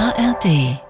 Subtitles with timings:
[0.00, 0.80] ARD.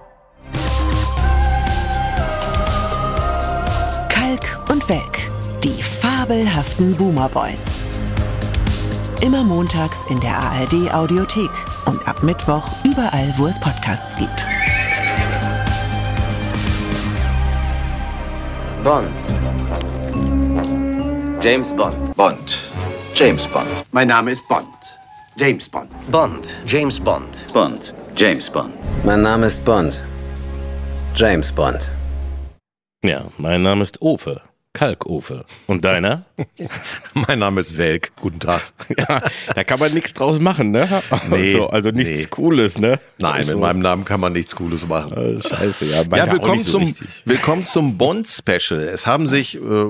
[4.07, 5.29] Kalk und Welk,
[5.61, 7.75] die fabelhaften Boomer Boys.
[9.19, 11.49] Immer montags in der ARD Audiothek
[11.87, 14.47] und ab Mittwoch überall, wo es Podcasts gibt.
[18.81, 19.11] Bond.
[21.41, 22.15] James Bond.
[22.15, 22.59] Bond.
[23.13, 23.67] James Bond.
[23.91, 24.67] Mein Name ist Bond.
[25.35, 25.89] James Bond.
[26.09, 26.55] Bond.
[26.65, 27.45] James Bond.
[27.51, 27.93] Bond.
[28.15, 28.80] James Bond.
[29.03, 29.99] Mein Name ist Bond.
[31.15, 31.89] James Bond.
[33.03, 34.41] Ja, mein Name ist Ofe.
[34.73, 35.43] Kalkofe.
[35.65, 36.25] Und deiner?
[37.27, 38.11] mein Name ist Welk.
[38.21, 38.61] Guten Tag.
[38.97, 39.21] ja,
[39.55, 40.87] da kann man nichts draus machen, ne?
[41.29, 42.25] Nee, also, also nichts nee.
[42.25, 42.99] Cooles, ne?
[43.17, 45.13] Nein, also, mit meinem Namen kann man nichts Cooles machen.
[45.13, 46.03] äh, Scheiße, ja.
[46.03, 47.07] Ja, willkommen so zum, richtig.
[47.25, 48.81] willkommen zum Bond-Special.
[48.81, 49.85] Es haben sich äh,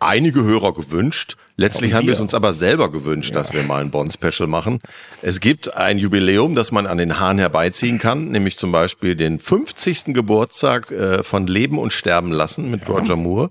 [0.00, 1.36] einige Hörer gewünscht.
[1.60, 4.80] Letztlich haben wir es uns aber selber gewünscht, dass wir mal ein Bond-Special machen.
[5.20, 9.38] Es gibt ein Jubiläum, das man an den Haaren herbeiziehen kann, nämlich zum Beispiel den
[9.38, 10.14] 50.
[10.14, 13.50] Geburtstag äh, von Leben und Sterben lassen mit Roger Moore.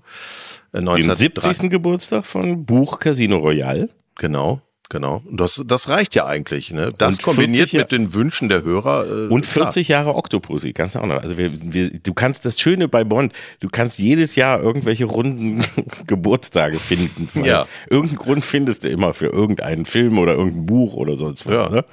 [0.72, 1.40] Äh, Den 1903.
[1.40, 1.70] 70.
[1.70, 3.90] Geburtstag von Buch Casino Royale.
[4.16, 5.22] Genau, genau.
[5.24, 6.70] Und das, das reicht ja eigentlich.
[6.70, 6.92] Ne?
[6.96, 9.06] Das Und kombiniert 40 mit den Wünschen der Hörer.
[9.06, 9.72] Äh, Und klar.
[9.72, 11.22] 40 Jahre Octopussy, kannst du auch noch.
[11.22, 15.64] Also wir, wir, du kannst das Schöne bei Bond, du kannst jedes Jahr irgendwelche runden
[16.06, 17.28] Geburtstage finden.
[17.42, 17.66] Ja.
[17.88, 21.54] Irgendeinen Grund findest du immer für irgendeinen Film oder irgendein Buch oder sonst was.
[21.54, 21.68] Ja.
[21.70, 21.84] Ne?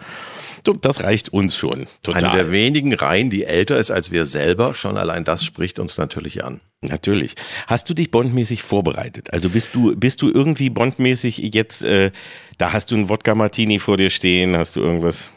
[0.67, 1.87] Du, Das reicht uns schon.
[2.03, 2.25] Total.
[2.25, 4.75] Eine der wenigen Reihen, die älter ist als wir selber.
[4.75, 6.59] Schon allein das spricht uns natürlich an.
[6.81, 7.35] Natürlich.
[7.67, 9.31] Hast du dich bondmäßig vorbereitet?
[9.31, 11.83] Also bist du bist du irgendwie bondmäßig jetzt?
[11.83, 12.11] Äh,
[12.57, 14.57] da hast du einen Wodka Martini vor dir stehen.
[14.57, 15.31] Hast du irgendwas?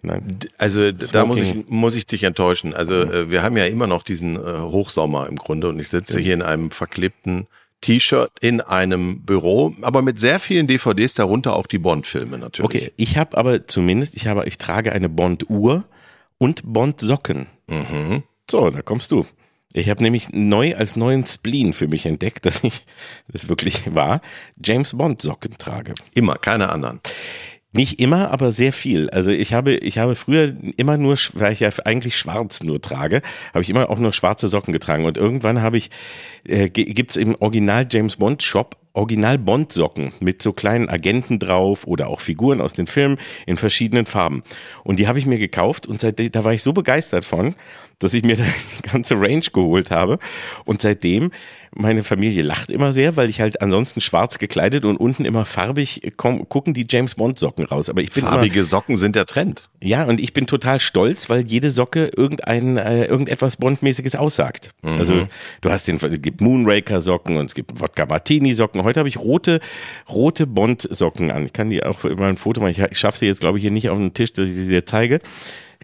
[0.00, 0.38] Nein.
[0.56, 1.64] Also da muss ich, Smoking.
[1.68, 2.72] muss ich dich enttäuschen.
[2.72, 6.18] Also äh, wir haben ja immer noch diesen äh, Hochsommer im Grunde und ich sitze
[6.18, 7.46] hier in einem verklebten
[7.82, 12.64] T-Shirt in einem Büro, aber mit sehr vielen DVDs, darunter auch die Bond-Filme natürlich.
[12.64, 15.84] Okay, ich habe aber zumindest, ich habe, ich trage eine Bond-Uhr
[16.38, 17.46] und Bond-Socken.
[17.66, 18.22] Mhm.
[18.50, 19.26] So, da kommst du.
[19.74, 22.84] Ich habe nämlich neu als neuen Spleen für mich entdeckt, dass ich
[23.28, 24.20] das wirklich war,
[24.62, 25.94] James Bond Socken trage.
[26.14, 27.00] Immer, keine anderen.
[27.74, 29.08] Nicht immer, aber sehr viel.
[29.10, 33.22] Also ich habe, ich habe früher immer nur, weil ich ja eigentlich schwarz nur trage,
[33.54, 35.06] habe ich immer auch nur schwarze Socken getragen.
[35.06, 35.90] Und irgendwann habe ich,
[36.44, 41.38] äh, ge- gibt's im Original James Bond Shop Original Bond Socken mit so kleinen Agenten
[41.38, 44.42] drauf oder auch Figuren aus den Filmen in verschiedenen Farben.
[44.84, 47.54] Und die habe ich mir gekauft und seitdem, da war ich so begeistert von,
[48.02, 48.44] dass ich mir da
[48.84, 50.18] die ganze Range geholt habe.
[50.64, 51.30] Und seitdem,
[51.74, 56.04] meine Familie lacht immer sehr, weil ich halt ansonsten schwarz gekleidet und unten immer farbig
[56.04, 57.88] äh, komm, gucken die James Bond Socken raus.
[57.88, 59.70] Aber ich bin immer, Farbige Socken sind der Trend.
[59.80, 64.70] ja, und ich bin total stolz, weil jede Socke irgendein, äh, irgendetwas Bondmäßiges aussagt.
[64.82, 65.28] Also
[65.60, 68.81] du hast den, es gibt Moonraker Socken und es gibt Wodka Martini Socken.
[68.84, 69.60] Heute habe ich rote,
[70.08, 71.46] rote Bond Socken an.
[71.46, 72.70] Ich kann die auch mal ein Foto machen.
[72.70, 74.66] Ich, ich schaffe sie jetzt, glaube ich, hier nicht auf den Tisch, dass ich sie
[74.66, 75.20] dir zeige.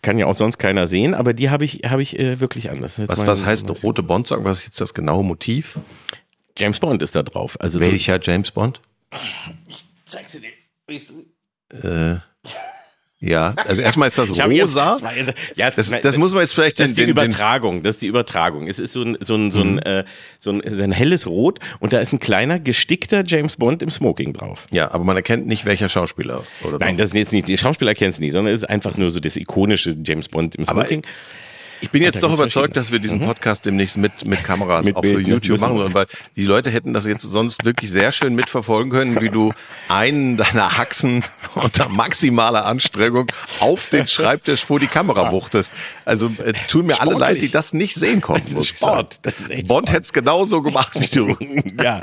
[0.03, 2.81] Kann ja auch sonst keiner sehen, aber die habe ich, habe ich äh, wirklich an.
[2.81, 4.45] Das ist jetzt Was, was heißt rote Bond-Socken?
[4.45, 5.81] Was ist jetzt das genaue Motiv?
[6.57, 7.57] James Bond ist da drauf.
[7.61, 8.81] Also so, Welcher James Bond?
[10.05, 10.51] zeig sie dir.
[10.89, 11.27] Siehst du?
[11.77, 12.19] Äh,
[13.21, 14.97] ja, also erstmal ist das rosa.
[15.17, 17.83] jetzt- ja, Das, das muss man jetzt vielleicht Das ist die den, den, den Übertragung,
[17.83, 18.69] das ist die Übertragung.
[18.69, 20.05] Es ist so ein, so ein, so ein, äh,
[20.39, 23.91] so ein, so ein helles Rot und da ist ein kleiner gestickter James Bond im
[23.91, 24.67] Smoking drauf.
[24.71, 26.45] Ja, aber man erkennt nicht, welcher Schauspieler.
[26.62, 27.03] Oder Nein, doch?
[27.03, 29.19] das ist jetzt nicht, die Schauspieler kennst du nicht, sondern es ist einfach nur so
[29.21, 31.03] das ikonische James Bond im Aber Smoking.
[31.81, 35.00] ich bin jetzt doch überzeugt, dass wir diesen Podcast demnächst mit, mit Kameras Mit auch
[35.00, 35.31] Bild, für?
[35.31, 35.83] YouTube machen wir.
[35.83, 36.06] sollen, weil
[36.37, 39.53] die Leute hätten das jetzt sonst wirklich sehr schön mitverfolgen können, wie du
[39.89, 41.25] einen deiner Haxen
[41.55, 43.27] unter maximaler Anstrengung
[43.61, 45.73] auf den Schreibtisch vor die Kamera wuchtest.
[46.05, 47.29] Also äh, tun mir alle Sportlich.
[47.37, 48.55] leid, die das nicht sehen konnten.
[48.55, 48.77] Das ist.
[48.79, 49.19] Sport.
[49.23, 51.37] Das ist echt Bond hätte es genauso gemacht wie du.
[51.83, 52.01] ja.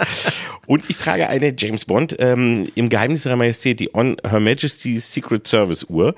[0.68, 5.12] Und ich trage eine James Bond ähm, im Geheimnis ihrer Majestät, die On Her Majesty's
[5.14, 6.16] Secret Service Uhr.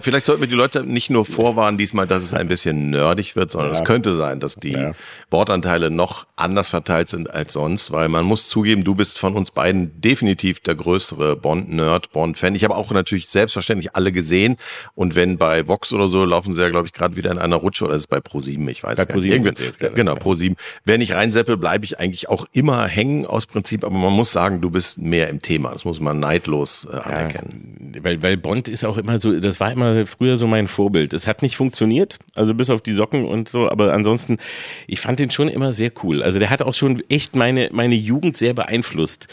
[0.00, 3.52] Vielleicht sollten wir die Leute nicht nur vorwarnen diesmal, dass es ein bisschen nerdig wird,
[3.52, 4.92] sondern es könnte sein, dass die Ja.
[5.30, 9.50] Wortanteile noch anders verteilt sind als sonst, weil man muss zugeben, du bist von uns
[9.52, 12.54] beiden definitiv der größere Bond-Nerd, Bond-Fan.
[12.54, 14.56] Ich habe auch natürlich selbstverständlich alle gesehen
[14.94, 17.56] und wenn bei Vox oder so laufen sie ja, glaube ich, gerade wieder in einer
[17.56, 19.12] Rutsche oder ist es bei ProSieben, ich weiß Bei gar nicht.
[19.12, 19.94] ProSieben Irgendwie- jetzt gerade.
[19.94, 20.56] Genau, ProSieben.
[20.84, 24.60] Wenn ich reinseppel, bleibe ich eigentlich auch immer hängen aus Prinzip, aber man muss sagen,
[24.60, 25.70] du bist mehr im Thema.
[25.72, 27.92] Das muss man neidlos äh, anerkennen.
[28.02, 31.12] Weil, weil Bond ist auch immer so, das war immer früher so mein Vorbild.
[31.12, 34.38] Es hat nicht funktioniert, also bis auf die Socken und so, aber ansonsten,
[34.86, 36.22] ich fand den schon immer sehr cool.
[36.22, 39.28] Also der hat auch schon echt meine, meine Jugend sehr beeinflusst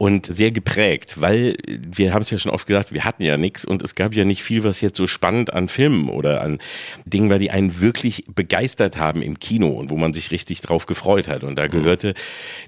[0.00, 3.66] und sehr geprägt, weil wir haben es ja schon oft gesagt, wir hatten ja nichts
[3.66, 6.58] und es gab ja nicht viel, was jetzt so spannend an Filmen oder an
[7.04, 10.86] Dingen war, die einen wirklich begeistert haben im Kino und wo man sich richtig drauf
[10.86, 11.44] gefreut hat.
[11.44, 12.14] Und da gehörte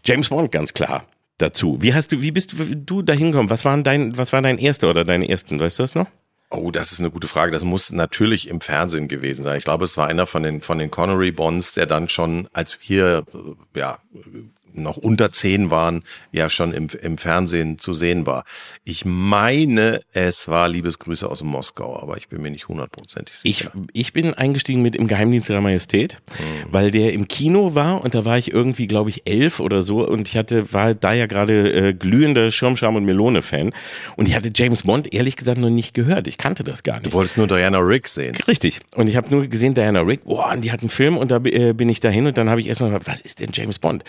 [0.05, 1.06] James Bond ganz klar
[1.38, 1.79] dazu.
[1.81, 3.49] Wie hast du, wie bist du, du da hingekommen?
[3.49, 5.58] Was waren dein, was war dein erster oder deine ersten?
[5.58, 6.08] Weißt du das noch?
[6.50, 7.50] Oh, das ist eine gute Frage.
[7.50, 9.56] Das muss natürlich im Fernsehen gewesen sein.
[9.56, 12.79] Ich glaube, es war einer von den, von den Connery Bonds, der dann schon, als
[12.90, 14.00] wir, äh, ja,
[14.75, 18.45] noch unter zehn waren, ja schon im, im Fernsehen zu sehen war.
[18.85, 23.73] Ich meine, es war Liebesgrüße aus Moskau, aber ich bin mir nicht hundertprozentig sicher.
[23.93, 26.73] Ich, ich bin eingestiegen mit im Geheimdienst ihrer Majestät, mhm.
[26.73, 30.07] weil der im Kino war und da war ich irgendwie, glaube ich, elf oder so
[30.07, 33.73] und ich hatte, war da ja gerade äh, glühender Schirmscham und Melone-Fan
[34.17, 36.27] und ich hatte James Bond ehrlich gesagt noch nicht gehört.
[36.27, 37.07] Ich kannte das gar nicht.
[37.07, 38.37] Du wolltest nur Diana Rick sehen.
[38.49, 38.81] Richtig.
[38.95, 41.37] Und ich habe nur gesehen, Diana Rick, boah, und die hat einen Film und da
[41.45, 44.05] äh, bin ich dahin und dann habe ich erstmal gesagt, was ist denn James Bond?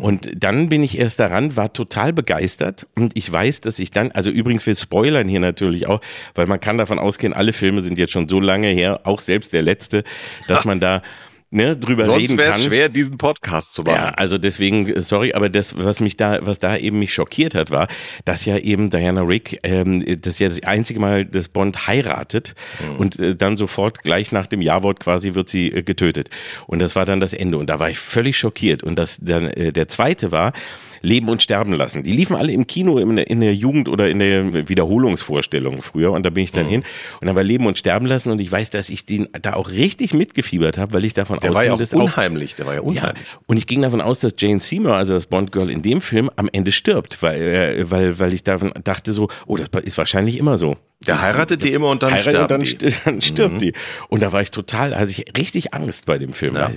[0.00, 2.86] Und dann bin ich erst daran, war total begeistert.
[2.94, 6.00] Und ich weiß, dass ich dann, also übrigens wir spoilern hier natürlich auch,
[6.34, 9.52] weil man kann davon ausgehen, alle Filme sind jetzt schon so lange her, auch selbst
[9.52, 10.04] der letzte,
[10.48, 11.02] dass man da
[11.50, 12.46] ne, drüber Sonst reden kann.
[12.46, 13.96] Sonst wäre es schwer, diesen Podcast zu machen.
[13.96, 17.70] Ja, also deswegen, sorry, aber das, was mich da, was da eben mich schockiert hat,
[17.70, 17.88] war,
[18.24, 22.96] dass ja eben Diana Rick, ähm, das ja das einzige Mal, dass Bond heiratet mhm.
[22.96, 26.30] und äh, dann sofort gleich nach dem Ja-Wort quasi wird sie äh, getötet.
[26.66, 27.58] Und das war dann das Ende.
[27.58, 28.82] Und da war ich völlig schockiert.
[28.82, 30.52] Und das dann äh, der zweite war,
[31.06, 32.02] Leben und Sterben lassen.
[32.02, 36.12] Die liefen alle im Kino in der, in der Jugend oder in der Wiederholungsvorstellung früher
[36.12, 36.70] und da bin ich dann mhm.
[36.70, 36.84] hin
[37.20, 39.70] und dann war Leben und Sterben lassen und ich weiß, dass ich den da auch
[39.70, 42.80] richtig mitgefiebert habe, weil ich davon der ausging, war ja auch unheimlich, der war ja
[42.80, 43.26] unheimlich.
[43.26, 46.00] Ja, und ich ging davon aus, dass Jane Seymour, also das Bond Girl in dem
[46.00, 49.98] Film, am Ende stirbt, weil äh, weil weil ich davon dachte so, oh, das ist
[49.98, 50.76] wahrscheinlich immer so.
[51.06, 52.94] Der heiratet die immer und dann stirbt und dann, die.
[53.04, 53.58] dann stirbt mhm.
[53.58, 53.72] die.
[54.08, 56.70] Und da war ich total, hatte ich richtig Angst bei dem Film, ja.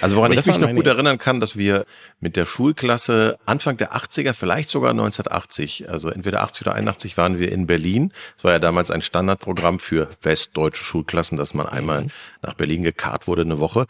[0.00, 1.84] Also woran ich mich noch gut erinnern kann, dass wir
[2.20, 7.38] mit der Schulklasse Anfang der 80er, vielleicht sogar 1980, also entweder 80 oder 81 waren
[7.38, 8.12] wir in Berlin.
[8.36, 12.10] Es war ja damals ein Standardprogramm für westdeutsche Schulklassen, dass man einmal mhm.
[12.42, 13.86] nach Berlin gekarrt wurde eine Woche.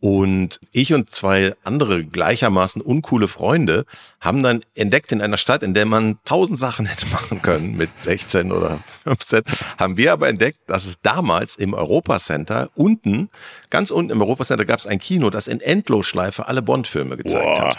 [0.00, 3.86] Und ich und zwei andere gleichermaßen uncoole Freunde
[4.20, 7.88] haben dann entdeckt in einer Stadt, in der man tausend Sachen hätte machen können mit
[8.02, 9.42] 16 oder 15,
[9.78, 13.30] haben wir aber entdeckt, dass es damals im Europacenter unten,
[13.70, 17.70] ganz unten im Europacenter gab es ein Kino, das in Endlosschleife alle Bond-Filme gezeigt Boah.
[17.70, 17.78] hat.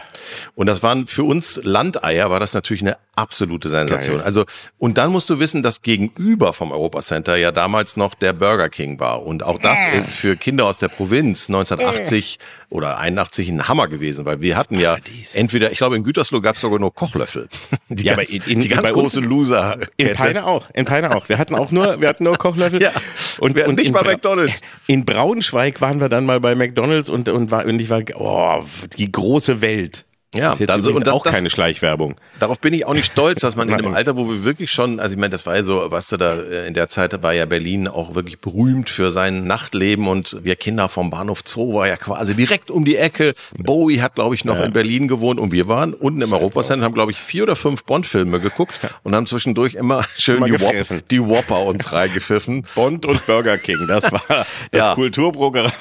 [0.55, 4.17] Und das waren für uns Landeier, war das natürlich eine absolute Sensation.
[4.17, 4.25] Geil.
[4.25, 4.45] Also,
[4.79, 8.99] und dann musst du wissen, dass gegenüber vom Europacenter ja damals noch der Burger King
[8.99, 9.23] war.
[9.23, 9.97] Und auch das äh.
[9.97, 12.39] ist für Kinder aus der Provinz 1980 80
[12.69, 14.97] oder 81 ein Hammer gewesen, weil wir hatten ja
[15.33, 17.47] entweder, ich glaube in Gütersloh gab es sogar nur Kochlöffel.
[17.89, 19.77] Die ja, ganz, in, in, die ganz große Loser.
[19.77, 19.89] -Kette.
[19.97, 21.29] In Peine auch, in Peine auch.
[21.29, 22.81] Wir hatten auch nur, wir hatten nur Kochlöffel.
[22.81, 22.91] ja,
[23.39, 24.61] und, wir und nicht bei McDonald's.
[24.87, 28.63] In Braunschweig waren wir dann mal bei McDonald's und und war und ich war, oh,
[28.97, 30.06] die große Welt.
[30.35, 32.15] Ja, das ist jetzt so, und das, auch keine Schleichwerbung.
[32.39, 34.99] Darauf bin ich auch nicht stolz, dass man in dem Alter, wo wir wirklich schon,
[34.99, 37.33] also ich meine, das war ja so, was du da äh, in der Zeit war
[37.33, 41.87] ja Berlin auch wirklich berühmt für sein Nachtleben und wir Kinder vom Bahnhof Zoo war
[41.87, 43.35] ja quasi direkt um die Ecke.
[43.57, 44.65] Bowie hat, glaube ich, noch ja.
[44.65, 47.85] in Berlin gewohnt und wir waren unten im Europacenter, haben, glaube ich, vier oder fünf
[47.85, 48.73] Bond-Filme geguckt
[49.03, 52.65] und haben zwischendurch immer schön immer die, Wop, die Whopper uns reingepfiffen.
[52.75, 54.93] Bond und Burger King, das war das ja.
[54.93, 55.71] Kulturprogramm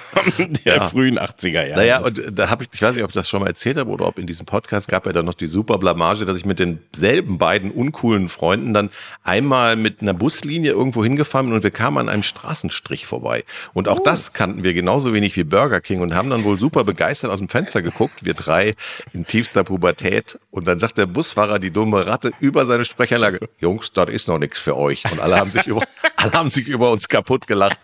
[0.64, 0.88] der ja.
[0.88, 1.80] frühen 80er Jahre.
[1.80, 3.90] Naja, und da habe ich, ich weiß nicht, ob ich das schon mal erzählt habe
[3.90, 6.58] oder ob in diesem Podcast gab ja dann noch die super Blamage, dass ich mit
[6.58, 8.90] denselben beiden uncoolen Freunden dann
[9.22, 13.44] einmal mit einer Buslinie irgendwo hingefahren bin und wir kamen an einem Straßenstrich vorbei.
[13.72, 14.04] Und auch oh.
[14.04, 17.38] das kannten wir genauso wenig wie Burger King und haben dann wohl super begeistert aus
[17.38, 18.74] dem Fenster geguckt, wir drei
[19.12, 20.38] in tiefster Pubertät.
[20.50, 24.38] Und dann sagt der Busfahrer, die dumme Ratte, über seine Sprechanlage, Jungs, das ist noch
[24.38, 25.04] nichts für euch.
[25.10, 25.82] Und alle haben sich über,
[26.16, 27.78] alle haben sich über uns kaputt gelacht.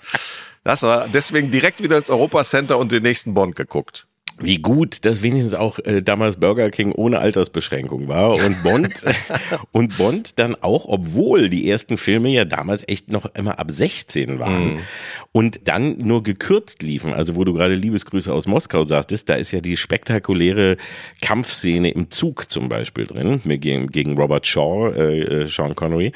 [0.64, 4.06] Das war deswegen direkt wieder ins Europa Center und den nächsten Bond geguckt
[4.42, 9.04] wie gut, dass wenigstens auch äh, damals Burger King ohne Altersbeschränkung war und Bond
[9.72, 14.38] und Bond dann auch, obwohl die ersten Filme ja damals echt noch immer ab 16
[14.38, 14.78] waren mm.
[15.32, 19.52] und dann nur gekürzt liefen, also wo du gerade Liebesgrüße aus Moskau sagtest, da ist
[19.52, 20.76] ja die spektakuläre
[21.20, 26.12] Kampfszene im Zug zum Beispiel drin gegen, gegen Robert Shaw, äh, äh, Sean Connery,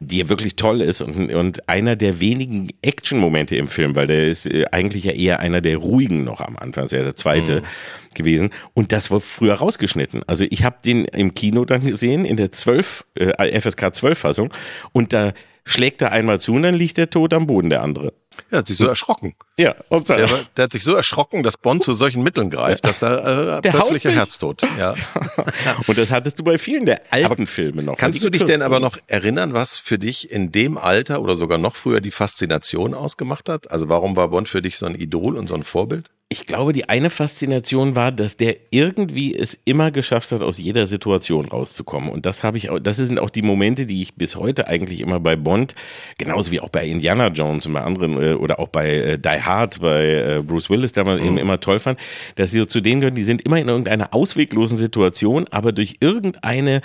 [0.00, 4.28] die ja wirklich toll ist und, und einer der wenigen Action-Momente im Film, weil der
[4.28, 7.60] ist äh, eigentlich ja eher einer der ruhigen noch am Anfang, ist ja der zweite.
[7.60, 7.65] Mm
[8.14, 8.50] gewesen.
[8.74, 10.22] Und das war früher rausgeschnitten.
[10.26, 14.52] Also ich habe den im Kino dann gesehen, in der 12, äh, FSK 12 Fassung.
[14.92, 15.32] Und da
[15.64, 18.12] schlägt er einmal zu und dann liegt der tot am Boden, der andere.
[18.50, 19.34] Ja, hat sich so erschrocken.
[19.58, 23.02] Ja, und der, der hat sich so erschrocken, dass Bond zu solchen Mitteln greift, dass
[23.02, 24.62] er äh, der plötzlich ein Herztod.
[24.78, 24.94] Ja.
[25.86, 27.96] und das hattest du bei vielen der alten aber Filme noch.
[27.96, 31.58] Kannst du dich denn aber noch erinnern, was für dich in dem Alter oder sogar
[31.58, 33.70] noch früher die Faszination ausgemacht hat?
[33.70, 36.10] Also warum war Bond für dich so ein Idol und so ein Vorbild?
[36.28, 40.88] Ich glaube, die eine Faszination war, dass der irgendwie es immer geschafft hat, aus jeder
[40.88, 42.10] Situation rauszukommen.
[42.10, 45.00] Und das habe ich auch, das sind auch die Momente, die ich bis heute eigentlich
[45.00, 45.76] immer bei Bond,
[46.18, 49.40] genauso wie auch bei Indiana Jones und bei anderen, äh, oder auch bei äh, Die
[49.40, 51.28] Hard, bei äh, Bruce Willis damals mhm.
[51.28, 52.00] eben immer toll fand,
[52.34, 56.82] dass sie zu denen gehören, die sind immer in irgendeiner ausweglosen Situation, aber durch irgendeine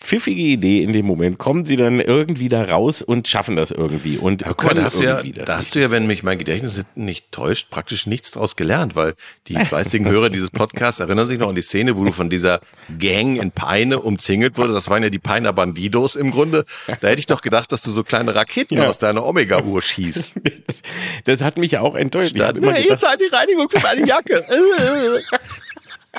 [0.00, 4.18] pfiffige Idee in dem Moment, kommen sie dann irgendwie da raus und schaffen das irgendwie.
[4.18, 6.82] Und Ja, guck da hast, du ja, da hast du ja, wenn mich mein Gedächtnis
[6.94, 9.14] nicht täuscht, praktisch nichts draus gelernt, weil
[9.48, 12.60] die fleißigen Hörer dieses Podcasts erinnern sich noch an die Szene, wo du von dieser
[12.98, 14.72] Gang in Peine umzingelt wurde.
[14.74, 16.64] Das waren ja die Peiner Bandidos im Grunde.
[17.00, 18.88] Da hätte ich doch gedacht, dass du so kleine Raketen Ja.
[18.88, 20.34] aus deiner Omega-Uhr schießt.
[21.24, 22.32] das hat mich ja auch enttäuscht.
[22.34, 24.44] Ich Ja, habe immer gedacht, zahlt die Reinigung für meine Jacke.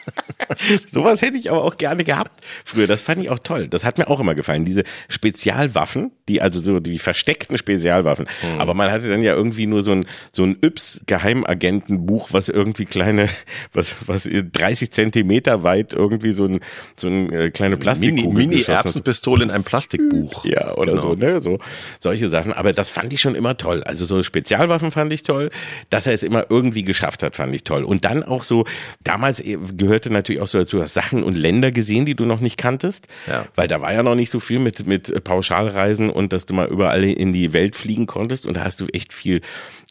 [0.91, 2.87] Sowas hätte ich aber auch gerne gehabt früher.
[2.87, 3.67] Das fand ich auch toll.
[3.67, 4.65] Das hat mir auch immer gefallen.
[4.65, 8.27] Diese Spezialwaffen, die also so die versteckten Spezialwaffen.
[8.41, 8.59] Hm.
[8.61, 12.85] Aber man hatte dann ja irgendwie nur so ein so ein Yps Geheimagentenbuch, was irgendwie
[12.85, 13.29] kleine,
[13.73, 16.59] was was 30 Zentimeter weit irgendwie so ein
[16.95, 18.63] so ein äh, kleine Plastikkugel Mini, Mini.
[18.63, 20.45] Erbsenpistole in einem Plastikbuch.
[20.45, 21.01] Ja, oder Genau.
[21.01, 21.41] so, ne?
[21.41, 21.59] So
[21.99, 22.53] solche Sachen.
[22.53, 23.83] Aber das fand ich schon immer toll.
[23.83, 25.49] Also so Spezialwaffen fand ich toll.
[25.89, 27.83] Dass er es immer irgendwie geschafft hat, fand ich toll.
[27.83, 28.65] Und dann auch so,
[29.03, 32.39] damals eh, gehörte natürlich auch so dazu, hast Sachen und Länder gesehen, die du noch
[32.39, 33.07] nicht kanntest.
[33.27, 33.45] Ja.
[33.55, 36.67] Weil da war ja noch nicht so viel mit, mit Pauschalreisen und dass du mal
[36.67, 38.45] überall in die Welt fliegen konntest.
[38.45, 39.41] Und da hast du echt viel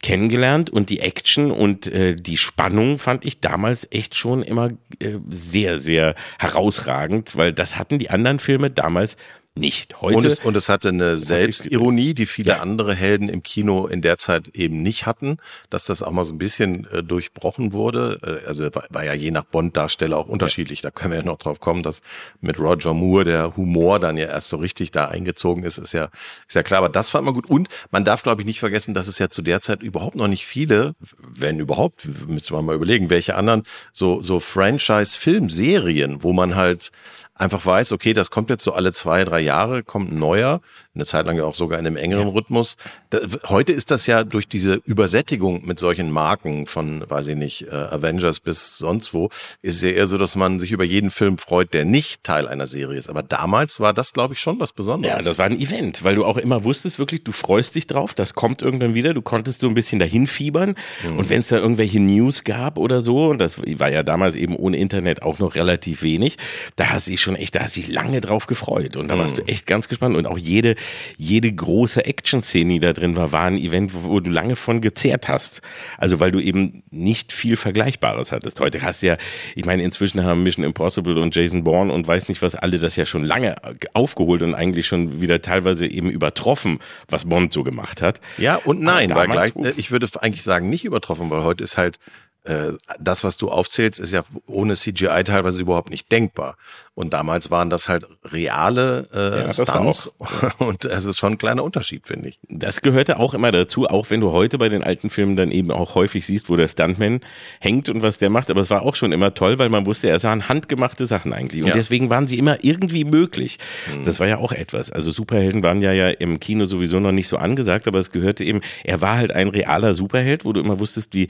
[0.01, 0.69] kennengelernt.
[0.69, 5.79] Und die Action und äh, die Spannung fand ich damals echt schon immer äh, sehr,
[5.79, 9.17] sehr herausragend, weil das hatten die anderen Filme damals
[9.57, 10.01] nicht.
[10.01, 14.01] Heute Und es, und es hatte eine Selbstironie, die viele andere Helden im Kino in
[14.01, 15.37] der Zeit eben nicht hatten,
[15.69, 18.19] dass das auch mal so ein bisschen äh, durchbrochen wurde.
[18.21, 20.81] Äh, also war, war ja je nach Bond-Darsteller auch unterschiedlich.
[20.81, 22.01] Da können wir ja noch drauf kommen, dass
[22.41, 26.09] mit Roger Moore der Humor dann ja erst so richtig da eingezogen ist, ist ja,
[26.47, 26.79] ist ja klar.
[26.79, 27.49] Aber das fand man gut.
[27.49, 30.27] Und man darf, glaube ich, nicht vergessen, dass es ja zu der Zeit überhaupt noch
[30.27, 36.55] nicht viele, wenn überhaupt, müsste man mal überlegen, welche anderen so, so Franchise-Filmserien, wo man
[36.55, 36.91] halt
[37.35, 40.61] einfach weiß, okay, das kommt jetzt so alle zwei, drei Jahre, kommt ein neuer,
[40.93, 42.77] eine Zeit lang ja auch sogar in einem engeren Rhythmus.
[43.09, 47.67] Da, heute ist das ja durch diese Übersättigung mit solchen Marken von, weiß ich nicht,
[47.67, 49.29] äh, Avengers bis sonst wo,
[49.61, 52.47] ist es ja eher so, dass man sich über jeden Film freut, der nicht Teil
[52.47, 53.09] einer Serie ist.
[53.09, 55.17] Aber damals war das, glaube ich, schon was Besonderes.
[55.17, 58.13] Ja, das war ein Event, weil du auch immer wusstest, wirklich, du freust dich drauf,
[58.13, 60.75] das kommt irgendwann wieder, du konntest so ein bisschen dahin fiebern.
[61.17, 64.55] Und wenn es da irgendwelche News gab oder so, und das war ja damals eben
[64.55, 66.37] ohne Internet auch noch relativ wenig,
[66.77, 68.95] da hast du schon echt, da hast du dich lange drauf gefreut.
[68.95, 70.15] Und da warst du echt ganz gespannt.
[70.15, 70.75] Und auch jede,
[71.17, 75.27] jede große Action-Szene, die da drin war, war ein Event, wo, du lange von gezehrt
[75.27, 75.61] hast.
[75.97, 78.59] Also weil du eben nicht viel Vergleichbares hattest.
[78.61, 79.17] Heute hast du ja,
[79.55, 82.95] ich meine, inzwischen haben Mission Impossible und Jason Bourne und weiß nicht was alle das
[82.95, 83.55] ja schon lange
[83.93, 86.79] aufgeholt und eigentlich schon wieder teilweise eben übertroffen,
[87.09, 88.21] was Bond so gemacht hat.
[88.37, 91.99] Ja und nein, weil gleich, ich würde eigentlich sagen, nicht übertroffen, weil heute ist halt
[92.45, 96.57] äh, das, was du aufzählst, ist ja ohne CGI teilweise überhaupt nicht denkbar.
[96.95, 100.09] Und damals waren das halt reale äh, Ja, Stunts.
[100.59, 102.39] Und es ist schon ein kleiner Unterschied, finde ich.
[102.47, 105.71] Das gehörte auch immer dazu, auch wenn du heute bei den alten Filmen dann eben
[105.71, 107.19] auch häufig siehst, wo der Stuntman
[107.59, 108.49] hängt und was der macht.
[108.49, 111.61] Aber es war auch schon immer toll, weil man wusste, er sahen handgemachte Sachen eigentlich.
[111.63, 111.73] Und Ja.
[111.75, 113.57] deswegen waren sie immer irgendwie möglich.
[114.05, 114.89] Das war ja auch etwas.
[114.89, 118.45] Also Superhelden waren ja, ja im Kino sowieso noch nicht so angesagt, aber es gehörte
[118.45, 121.27] eben, er war halt ein realer Superheld, wo du immer wusstest, wie,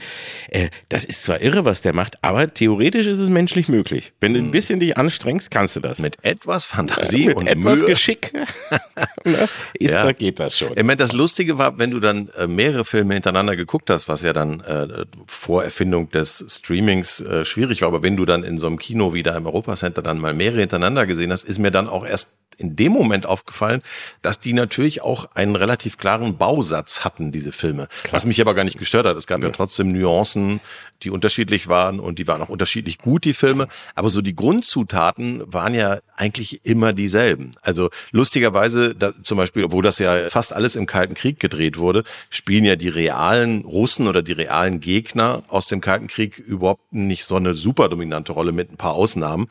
[0.50, 4.12] äh, das ist zwar irre, was der macht, aber theoretisch ist es menschlich möglich.
[4.20, 5.98] Wenn du ein bisschen dich anstrengst, kannst du das.
[5.98, 7.88] Mit etwas Fantasie Mit und etwas Mühe.
[7.88, 8.32] Geschick
[9.24, 10.04] ne, ist, Ja.
[10.04, 10.72] da geht das schon.
[10.76, 14.22] Ich meine, das Lustige war, wenn du dann äh, mehrere Filme hintereinander geguckt hast, was
[14.22, 18.58] ja dann äh, vor Erfindung des Streamings äh, schwierig war, aber wenn du dann in
[18.58, 21.70] so einem Kino wie da im Europacenter dann mal mehrere hintereinander gesehen hast, ist mir
[21.70, 23.82] dann auch erst in dem Moment aufgefallen,
[24.22, 27.88] dass die natürlich auch einen relativ klaren Bausatz hatten, diese Filme.
[28.10, 29.16] Was mich aber gar nicht gestört hat.
[29.16, 30.60] Es gab ja, trotzdem Nuancen,
[31.02, 33.68] die unterschiedlich waren und die waren auch unterschiedlich gut, die Filme.
[33.94, 37.50] Aber so die Grundzutaten waren ja eigentlich immer dieselben.
[37.62, 42.04] Also lustigerweise, da, zum Beispiel, obwohl das ja fast alles im Kalten Krieg gedreht wurde,
[42.30, 47.24] spielen ja die realen Russen oder die realen Gegner aus dem Kalten Krieg überhaupt nicht
[47.24, 49.48] so eine super dominante Rolle mit ein paar Ausnahmen.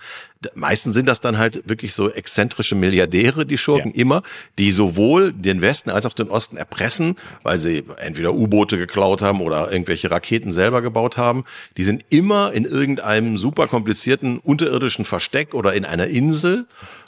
[0.54, 4.01] Meistens sind das dann halt wirklich so exzentrische Milliardäre, die Schurken Ja.
[4.01, 4.24] immer,
[4.60, 9.42] die sowohl den Westen als auch den Osten erpressen, weil sie entweder U-Boote geklaut haben
[9.42, 11.46] oder irgendwelche Raketen selber gebaut haben.
[11.77, 16.68] Die sind immer in irgendeinem super komplizierten unterirdischen Versteck oder in einer Insel.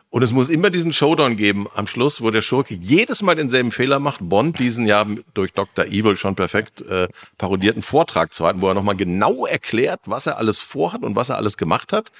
[0.09, 3.71] Und es muss immer diesen Showdown geben am Schluss, wo der Schurke jedes Mal denselben
[3.73, 4.19] Fehler macht.
[4.21, 5.85] Bond diesen ja durch Dr.
[5.85, 10.37] Evil schon perfekt äh, parodierten Vortrag zu halten, wo er nochmal genau erklärt, was er
[10.37, 12.13] alles vorhat und was er alles gemacht hat.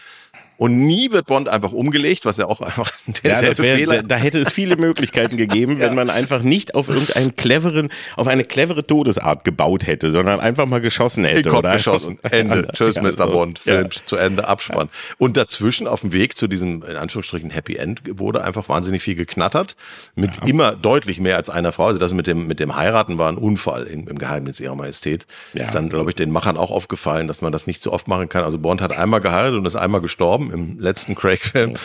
[0.57, 3.95] Und nie wird Bond einfach umgelegt, was ja auch einfach Ja, derselbe das wär, Fehler
[3.97, 8.27] da, da hätte es viele Möglichkeiten gegeben, wenn man einfach nicht auf irgendeinen cleveren, auf
[8.27, 11.49] eine clevere Todesart gebaut hätte, sondern einfach mal geschossen hätte.
[11.49, 12.19] Kopf oder geschossen.
[12.23, 12.67] Ende.
[12.73, 13.27] Tschüss, Ja, Mr.
[13.27, 13.61] Bond.
[13.65, 13.73] Ja.
[13.73, 14.89] Film zu Ende, Abspann.
[15.19, 19.15] Und dazwischen auf dem Weg zu diesem, in Anführungsstrichen, Happy End wurde einfach wahnsinnig viel
[19.15, 19.75] geknattert.
[20.15, 21.85] Mit immer deutlich mehr als einer Frau.
[21.85, 25.27] Also das mit dem, mit dem Heiraten war ein Unfall im, im Geheimnis ihrer Majestät.
[25.53, 25.61] Ja.
[25.61, 28.27] Ist dann, glaube ich, den Machern auch aufgefallen, dass man das nicht so oft machen
[28.27, 28.43] kann.
[28.43, 31.75] Also Bond hat einmal geheiratet und ist einmal gestorben im letzten Craig-Film.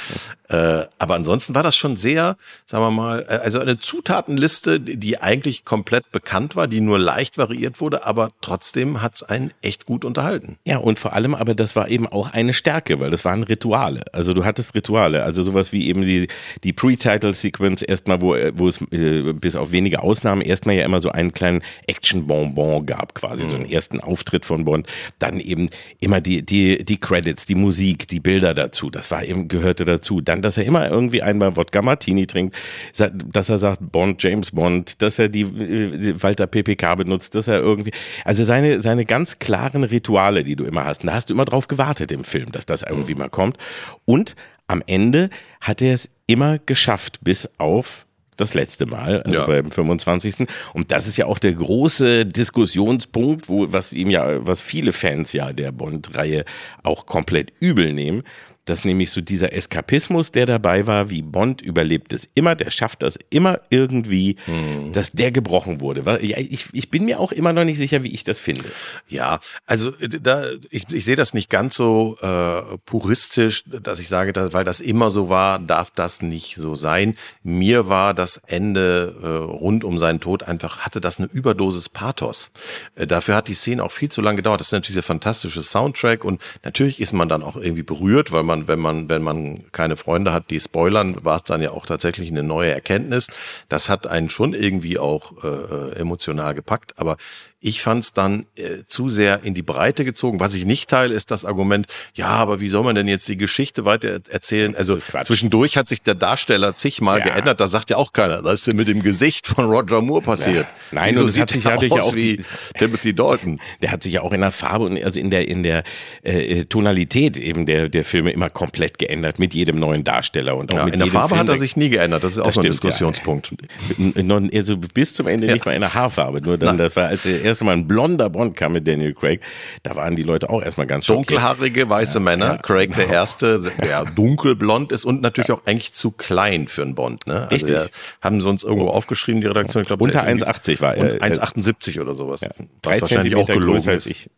[0.53, 5.19] Äh, aber ansonsten war das schon sehr, sagen wir mal, äh, also eine Zutatenliste, die
[5.21, 10.05] eigentlich komplett bekannt war, die nur leicht variiert wurde, aber trotzdem hat's einen echt gut
[10.05, 10.59] unterhalten.
[10.67, 14.05] Ja, und vor allem, aber das war eben auch eine Stärke, weil das waren Rituale.
[14.13, 16.29] Also du hattest Rituale, also sowas wie eben die,
[16.65, 21.11] die Pre-Title-Sequence erstmal, wo, wo es äh, bis auf wenige Ausnahmen erstmal ja immer so
[21.11, 23.49] einen kleinen Action-Bonbon gab, quasi, mhm.
[23.49, 24.87] so einen ersten Auftritt von Bond.
[25.19, 28.91] Dann eben immer die, die, die Credits, die Musik, die Bilder dazu.
[28.91, 30.21] Das war eben, gehörte dazu.
[30.21, 32.57] Dann dass er immer irgendwie einmal Wodka Martini trinkt,
[32.97, 37.49] dass er sagt Bond, James Bond, dass er die, die äh, Walter PPK benutzt, dass
[37.49, 37.93] er irgendwie,
[38.25, 41.69] also seine, seine ganz klaren Rituale, die du immer hast, da hast du immer drauf
[41.69, 43.57] gewartet im Film, dass das irgendwie mal kommt.
[44.05, 44.35] Und
[44.67, 45.31] am Ende
[45.61, 48.07] hat er es immer geschafft, bis auf
[48.37, 49.47] das letzte Mal, also ja.
[49.47, 50.47] beim 25.
[50.73, 55.33] Und das ist ja auch der große Diskussionspunkt, wo, was ihm ja, was viele Fans
[55.33, 56.45] ja der Bond-Reihe
[56.83, 58.23] auch komplett übel nehmen,
[58.65, 63.03] dass nämlich so dieser Eskapismus, der dabei war, wie Bond überlebt es immer, der schafft
[63.03, 64.93] das immer irgendwie, mhm.
[64.93, 66.21] dass der gebrochen wurde.
[66.21, 68.71] Ich, ich bin mir auch immer noch nicht sicher, wie ich das finde.
[69.09, 74.09] Ja, also äh, da, ich, ich sehe das nicht ganz so äh, puristisch, dass ich
[74.09, 77.17] sage, dass, weil das immer so war, darf das nicht so sein.
[77.43, 82.53] Mir war das Ende äh, rund um seinen Tod einfach, hatte das eine Überdosis Pathos.
[82.95, 84.61] Äh, dafür hat die Szene auch viel zu lange gedauert.
[84.61, 88.45] Das ist natürlich der fantastische Soundtrack und natürlich ist man dann auch irgendwie berührt, weil
[88.45, 91.71] man man, wenn man, wenn man keine Freunde hat, die spoilern, war es dann ja
[91.71, 93.29] auch tatsächlich eine neue Erkenntnis.
[93.69, 96.99] Das hat einen schon irgendwie auch äh, äh emotional gepackt.
[96.99, 97.17] Aber
[97.65, 100.41] ich fand es dann äh, zu sehr in die Breite gezogen.
[100.41, 103.37] Was ich nicht teile, ist das Argument, ja, aber wie soll man denn jetzt die
[103.37, 104.75] Geschichte weiter erzählen?
[104.75, 107.27] Also zwischendurch hat sich der Darsteller zigmal ja.
[107.27, 107.61] geändert.
[107.61, 110.67] Da sagt ja auch keiner, was ist denn mit dem Gesicht von Roger Moore passiert?
[110.67, 110.69] Ja.
[110.91, 112.45] Nein, so sieht sich natürlich auch wie die,
[112.77, 113.61] Timothy Dalton.
[113.81, 115.85] Der hat sich ja auch in der Farbe und also in der in der
[116.25, 120.79] äh, Tonalität eben der der Filme immer komplett geändert mit jedem neuen Darsteller und auch
[120.79, 122.25] ja, mit in der Farbe Film, hat er sich nie geändert.
[122.25, 123.55] Das ist auch das so ein Diskussionspunkt.
[123.99, 124.41] Ja.
[124.53, 126.41] Also bis zum Ende nicht mal in der Haarfarbe.
[126.41, 129.41] Nur dann, das war als er erste Mal ein blonder Bond kam mit Daniel Craig,
[129.83, 133.07] da waren die Leute auch erstmal ganz Dunkelhaarige weiße ja, Männer, ja, Craig genau.
[133.07, 135.57] der Erste, der dunkelblond ist und natürlich ja.
[135.57, 137.27] auch eigentlich zu klein für einen Bond.
[137.27, 137.49] Ne?
[137.51, 137.93] Also Richtig.
[138.21, 139.83] haben sie uns irgendwo aufgeschrieben, die Redaktion.
[139.83, 141.21] Ich glaube, Unter 1,80 war er.
[141.21, 142.41] 1,78 oder sowas.
[142.41, 142.51] Ja.
[142.83, 144.31] Was wahrscheinlich auch gelogen als ich.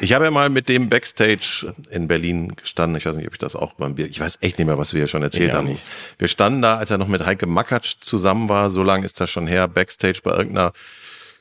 [0.00, 2.96] Ich habe ja mal mit dem Backstage in Berlin gestanden.
[2.96, 4.92] Ich weiß nicht, ob ich das auch beim Bier, ich weiß echt nicht mehr, was
[4.92, 5.68] wir hier schon erzählt haben.
[5.68, 5.82] Nicht.
[6.18, 8.70] Wir standen da, als er noch mit Heike Makatsch zusammen war.
[8.70, 10.72] So lange ist das schon her, Backstage bei irgendeiner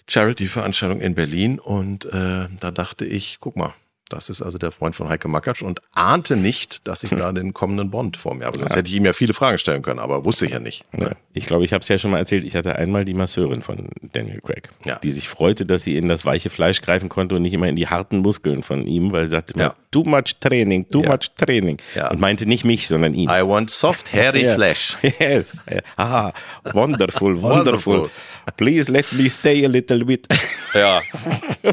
[0.08, 3.74] Charity-Veranstaltung in Berlin und äh, da dachte ich, guck mal,
[4.12, 7.54] das ist also der Freund von Heike Makatsch und ahnte nicht, dass ich da den
[7.54, 8.58] kommenden Bond vor mir habe.
[8.58, 8.78] Sonst ja.
[8.78, 10.86] hätte ich ihm ja viele Fragen stellen können, aber wusste ich ja nicht.
[10.94, 11.16] Ne?
[11.34, 12.46] Ich glaube, ich habe es ja schon mal erzählt.
[12.46, 15.00] Ich hatte einmal die Masseurin von Daniel Craig, ja.
[15.00, 17.76] die sich freute, dass sie in das weiche Fleisch greifen konnte und nicht immer in
[17.76, 19.76] die harten Muskeln von ihm, weil sie sagte immer, ja.
[19.92, 21.78] too much training, too much training.
[22.10, 23.30] Und meinte nicht mich, sondern ihn.
[23.30, 24.98] I want soft, hairy flesh.
[25.20, 25.58] Yes.
[25.98, 26.34] Aha,
[26.74, 28.10] wonderful, wonderful.
[28.58, 30.28] Please let me stay a little bit.
[30.74, 31.02] Ja,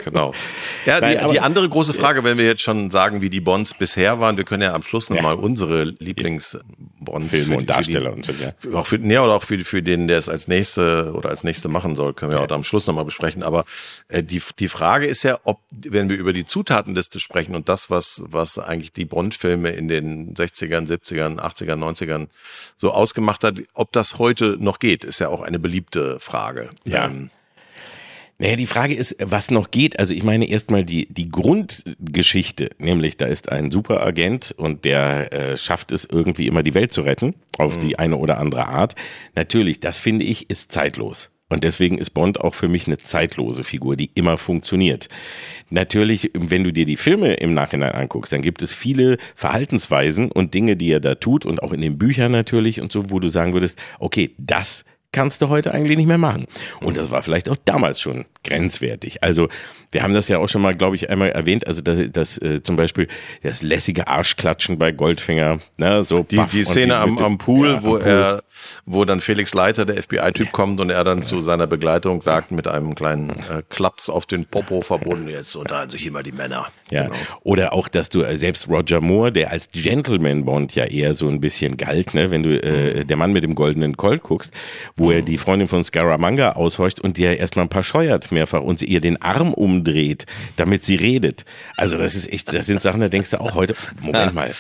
[0.05, 0.33] genau.
[0.85, 3.75] Ja, die, Nein, die andere große Frage, wenn wir jetzt schon sagen, wie die Bonds
[3.75, 5.41] bisher waren, wir können ja am Schluss nochmal ja.
[5.41, 8.53] unsere Lieblings-Bonds Filme und Darsteller und so, ja.
[8.75, 11.69] Auch für, nee, oder auch für, für den, der es als nächste oder als nächste
[11.69, 12.45] machen soll, können wir ja.
[12.45, 13.43] auch am Schluss nochmal besprechen.
[13.43, 13.65] Aber
[14.09, 17.91] äh, die, die Frage ist ja, ob, wenn wir über die Zutatenliste sprechen und das,
[17.91, 22.29] was, was eigentlich die Bond-Filme in den 60ern, 70ern, 80ern, 90ern
[22.77, 26.69] so ausgemacht hat, ob das heute noch geht, ist ja auch eine beliebte Frage.
[26.85, 27.07] Ja.
[27.07, 27.31] Ähm,
[28.39, 29.99] naja, die Frage ist, was noch geht.
[29.99, 35.57] Also ich meine erstmal die, die Grundgeschichte, nämlich da ist ein Superagent und der äh,
[35.57, 37.81] schafft es irgendwie immer die Welt zu retten, auf mhm.
[37.81, 38.95] die eine oder andere Art.
[39.35, 41.31] Natürlich, das finde ich, ist zeitlos.
[41.49, 45.09] Und deswegen ist Bond auch für mich eine zeitlose Figur, die immer funktioniert.
[45.71, 50.55] Natürlich, wenn du dir die Filme im Nachhinein anguckst, dann gibt es viele Verhaltensweisen und
[50.55, 53.29] Dinge, die er da tut und auch in den Büchern natürlich und so, wo du
[53.29, 56.47] sagen würdest, okay, das kannst du heute eigentlich nicht mehr machen.
[56.81, 59.23] Und das war vielleicht auch damals schon grenzwertig.
[59.23, 59.49] Also
[59.91, 61.67] wir haben das ja auch schon mal, glaube ich, einmal erwähnt.
[61.67, 63.09] Also das, das äh, zum Beispiel
[63.43, 65.61] das lässige Arschklatschen bei Goldfinger.
[65.79, 68.11] Ne, so die, die Szene am, am Pool, ja, wo am Pool.
[68.11, 68.43] er,
[68.85, 72.67] wo dann Felix Leiter, der FBI-Typ, kommt und er dann zu seiner Begleitung sagt mit
[72.67, 76.67] einem kleinen äh, Klaps auf den Popo verbunden, jetzt unterhalten sich immer die Männer.
[76.91, 77.05] Ja.
[77.05, 77.17] Genau.
[77.43, 81.29] Oder auch, dass du äh, selbst Roger Moore, der als Gentleman Bond ja eher so
[81.29, 84.53] ein bisschen galt, ne, wenn du äh, der Mann mit dem goldenen Colt guckst,
[84.99, 88.79] wo er die Freundin von Scaramanga aushorcht und der erstmal ein paar scheuert mehrfach und
[88.79, 91.45] sie ihr den Arm umdreht, damit sie redet.
[91.77, 94.55] Also das ist echt, das sind Sachen, da denkst du auch heute, Moment mal,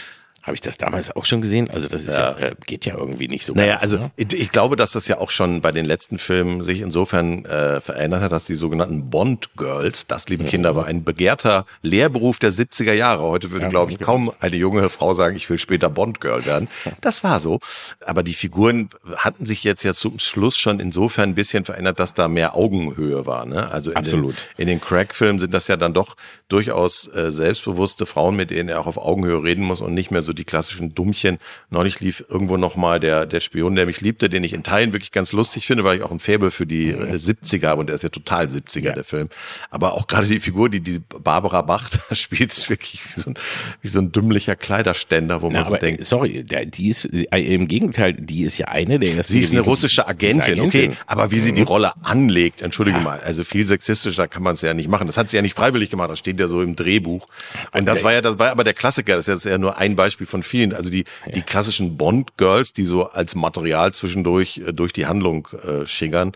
[0.48, 1.68] Habe ich das damals auch schon gesehen?
[1.68, 4.10] Also das ist ja, äh, geht ja irgendwie nicht so Naja, ganz, also ne?
[4.16, 7.82] ich, ich glaube, dass das ja auch schon bei den letzten Filmen sich insofern äh,
[7.82, 12.50] verändert hat, dass die sogenannten Bond Girls, das liebe Kinder, war ein begehrter Lehrberuf der
[12.50, 13.24] 70er Jahre.
[13.24, 16.68] Heute würde, glaube ich, kaum eine junge Frau sagen, ich will später Bond Girl werden.
[17.02, 17.60] Das war so.
[18.04, 22.14] Aber die Figuren hatten sich jetzt ja zum Schluss schon insofern ein bisschen verändert, dass
[22.14, 23.44] da mehr Augenhöhe war.
[23.44, 23.70] Ne?
[23.70, 24.34] Also in Absolut.
[24.34, 26.16] Den, in den Crack-Filmen sind das ja dann doch
[26.48, 30.22] durchaus äh, selbstbewusste Frauen, mit denen er auch auf Augenhöhe reden muss und nicht mehr
[30.22, 31.38] so die klassischen Dummchen.
[31.70, 34.92] Neulich lief irgendwo noch mal der, der Spion, der mich liebte, den ich in Teilen
[34.92, 37.86] wirklich ganz lustig finde, weil ich auch ein Faible für die äh, 70er habe und
[37.88, 38.92] der ist ja total 70er, Ja.
[38.92, 39.28] der Film.
[39.70, 43.30] Aber auch gerade die Figur, die die Barbara Bach da spielt, ist wirklich wie so
[43.30, 43.34] ein,
[43.82, 47.04] wie so ein dümmlicher Kleiderständer, wo Na, man so aber denkt, sorry, der, die ist
[47.04, 47.24] äh,
[47.54, 49.32] im Gegenteil, die ist ja eine der ersten.
[49.32, 50.96] Sie ist eine russische Agentin, Eine okay, Agentin.
[51.06, 54.74] aber wie sie die Rolle anlegt, entschuldige mal, also viel sexistischer kann man es ja
[54.74, 55.06] nicht machen.
[55.06, 57.28] Das hat sie ja nicht freiwillig gemacht, das steht ja so im Drehbuch.
[57.72, 59.96] Und das war ja, das war aber der Klassiker, das ist jetzt ja nur ein
[59.96, 60.72] Beispiel von vielen.
[60.74, 61.04] Also die,
[61.34, 66.32] die klassischen Bond-Girls, die so als Material zwischendurch äh, durch die Handlung äh, schiggern.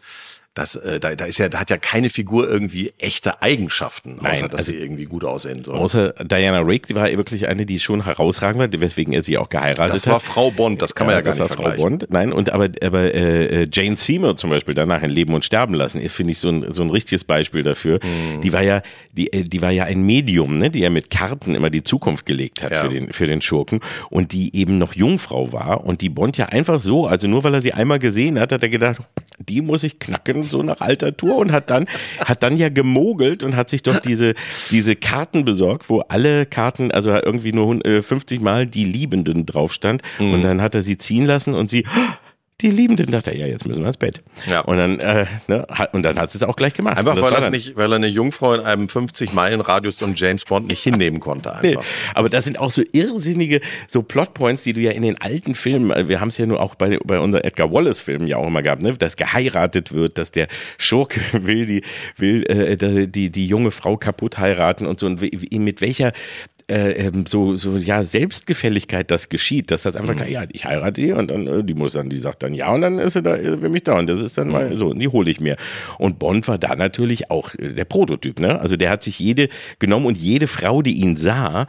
[0.55, 4.29] Das, äh, da, da ist ja, da hat ja keine Figur irgendwie echte Eigenschaften, außer
[4.29, 5.77] Nein, dass also- sie irgendwie gut aussehen soll.
[5.79, 9.49] Außer Diana Rigg, die war wirklich eine, die schon herausragend war, weswegen er sie auch
[9.49, 10.13] geheiratet Das hat.
[10.13, 11.99] war Frau Bond, das kann man ja, gar das nicht war Frau vergleichen.
[12.01, 12.07] Bond.
[12.11, 15.73] Nein, und aber, aber äh, äh, Jane Seymour zum Beispiel danach in Leben und Sterben
[15.73, 17.99] lassen, ist, finde ich, so ein, so ein richtiges Beispiel dafür.
[18.03, 18.43] Hm.
[18.43, 21.55] Die war ja, die, äh, die war ja ein Medium, ne, die ja mit Karten
[21.55, 22.83] immer die Zukunft gelegt hat Ja.
[22.83, 26.47] für, den, für den Schurken und die eben noch Jungfrau war und die Bond ja
[26.47, 28.99] einfach so, also nur weil er sie einmal gesehen hat, hat er gedacht,
[29.49, 31.87] die muss ich knacken, so nach alter Tour und hat dann,
[32.19, 34.35] hat dann ja gemogelt und hat sich doch diese,
[34.71, 39.47] diese Karten besorgt, wo alle Karten, also irgendwie nur hun- äh, 50 Mal die Liebenden
[39.47, 40.35] drauf stand Mhm.
[40.35, 42.15] und dann hat er sie ziehen lassen und sie, "Oh,
[42.63, 44.23] die Liebenden, dachte er, ja, jetzt müssen wir ins Bett.
[44.49, 44.61] Ja.
[44.61, 46.97] Und dann, äh, ne, hat, und dann hat sie es auch gleich gemacht.
[46.97, 50.01] Einfach das weil er dann- nicht, weil er eine Jungfrau in einem 50 Meilen Radius
[50.03, 51.85] und James Bond nicht hinnehmen konnte Nee, einfach.
[52.15, 55.91] aber das sind auch so irrsinnige so Plotpoints, die du ja in den alten Filmen,
[55.91, 58.47] äh, wir haben es ja nur auch bei, bei unseren Edgar Wallace Filmen ja auch
[58.47, 60.49] immer gehabt, ne, dass geheiratet wird, dass der
[60.79, 61.83] Schurke will die
[62.17, 66.13] will äh, die, die junge Frau kaputt heiraten und so und wie, mit welcher
[66.73, 71.01] äh, ähm, so so ja Selbstgefälligkeit das geschieht, dass das einfach klar, ja, ich heirate
[71.01, 73.23] die und dann äh, die muss dann die sagt dann ja und dann ist sie
[73.23, 75.41] da äh, für mich da und das ist dann mal so und die hole ich
[75.41, 75.57] mir
[75.99, 78.59] und Bond war da natürlich auch äh, der Prototyp, ne?
[78.59, 81.67] Also der hat sich jede genommen und jede Frau, die ihn sah,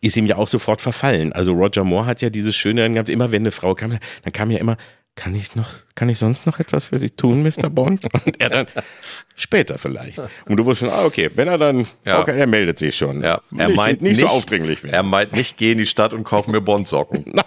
[0.00, 1.32] ist ihm ja auch sofort verfallen.
[1.32, 4.32] Also Roger Moore hat ja dieses Schöne dann gehabt, immer wenn eine Frau kam, dann
[4.32, 4.76] kam ja immer,
[5.16, 7.70] kann ich noch, kann ich sonst noch etwas für Sie tun, Mr.
[7.70, 8.02] Bond?
[8.26, 8.66] Und er dann,
[9.36, 10.20] später vielleicht.
[10.46, 12.20] Und du wusstest schon, ah, okay, wenn er dann, Ja.
[12.20, 13.22] okay, er meldet sich schon.
[13.22, 14.94] Ja, er nicht, meint nicht, so aufdringlich werden.
[14.94, 17.24] Er meint nicht, geh in die Stadt und kauf mir Bondsocken.
[17.32, 17.44] Nein.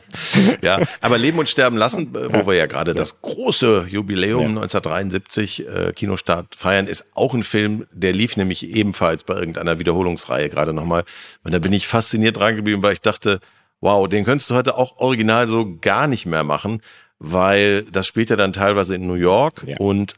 [0.62, 5.68] ja, aber Leben und Sterben lassen, äh, wo wir ja gerade das große Jubiläum 1973
[5.68, 10.72] äh, Kinostart feiern, ist auch ein Film, der lief nämlich ebenfalls bei irgendeiner Wiederholungsreihe gerade
[10.72, 11.04] nochmal.
[11.44, 13.40] Und da bin ich fasziniert dran geblieben, weil ich dachte,
[13.82, 16.80] wow, den könntest du heute auch original so gar nicht mehr machen,
[17.18, 19.76] weil das spielt ja dann teilweise in New York Ja.
[19.76, 20.14] und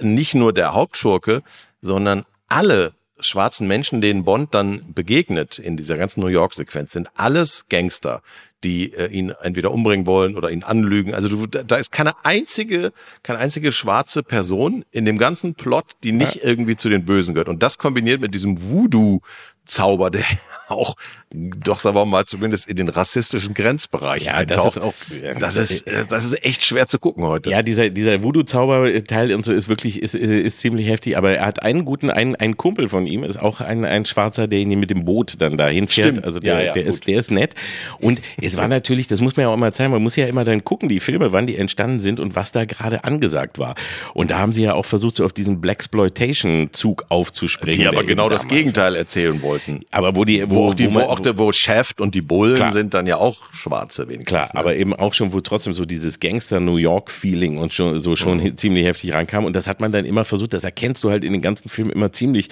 [0.00, 1.42] nicht nur der Hauptschurke,
[1.80, 7.66] sondern alle schwarzen Menschen, denen Bond dann begegnet in dieser ganzen New York-Sequenz, sind alles
[7.68, 8.20] Gangster,
[8.64, 11.14] die äh, ihn entweder umbringen wollen oder ihn anlügen.
[11.14, 15.84] Also du, da da ist keine einzige, keine einzige schwarze Person in dem ganzen Plot,
[16.02, 17.48] die nicht irgendwie zu den Bösen gehört.
[17.48, 20.24] Und das kombiniert mit diesem Voodoo-Zauber, der
[20.72, 20.96] auch
[21.34, 25.56] doch, sagen wir mal, zumindest in den rassistischen Grenzbereich Ja, das ist auch, ja, das
[25.56, 27.50] ist, äh, das ist echt schwer zu gucken heute.
[27.50, 31.46] Ja, dieser, dieser Voodoo-Zauber-Teil und so ist wirklich, ist, äh, ist ziemlich heftig, aber er
[31.46, 34.78] hat einen guten, einen, einen Kumpel von ihm, ist auch ein, ein Schwarzer, der ihn
[34.78, 36.08] mit dem Boot dann dahin fährt.
[36.08, 36.26] Stimmt.
[36.26, 36.92] Also der, Ja, ja, der gut.
[36.92, 37.54] ist, der ist nett.
[37.98, 40.44] Und es war natürlich, das muss man ja auch immer zeigen, man muss ja immer
[40.44, 43.74] dann gucken, die Filme, wann die entstanden sind und was da gerade angesagt war.
[44.12, 47.80] Und da haben sie ja auch versucht, so auf diesen Blaxploitation-Zug aufzuspringen.
[47.80, 49.80] die aber genau das Gegenteil erzählen wollten.
[49.90, 52.56] Aber wo die, Wo, auch die, wo, man- auch der, wo Shaft und die Bullen
[52.56, 52.72] Klar.
[52.72, 54.26] sind dann ja auch Schwarze wenigstens.
[54.26, 54.60] Klar, ne?
[54.60, 58.56] aber eben auch schon, wo trotzdem so dieses Gangster-New York-Feeling und schon, so schon Mhm.
[58.56, 59.44] ziemlich heftig rankam.
[59.44, 61.90] Und das hat man dann immer versucht, das erkennst du halt in den ganzen Filmen
[61.90, 62.48] immer ziemlich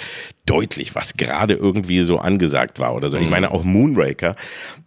[0.47, 3.17] deutlich, was gerade irgendwie so angesagt war oder so.
[3.17, 3.31] Ich Mhm.
[3.31, 4.37] meine auch Moonraker,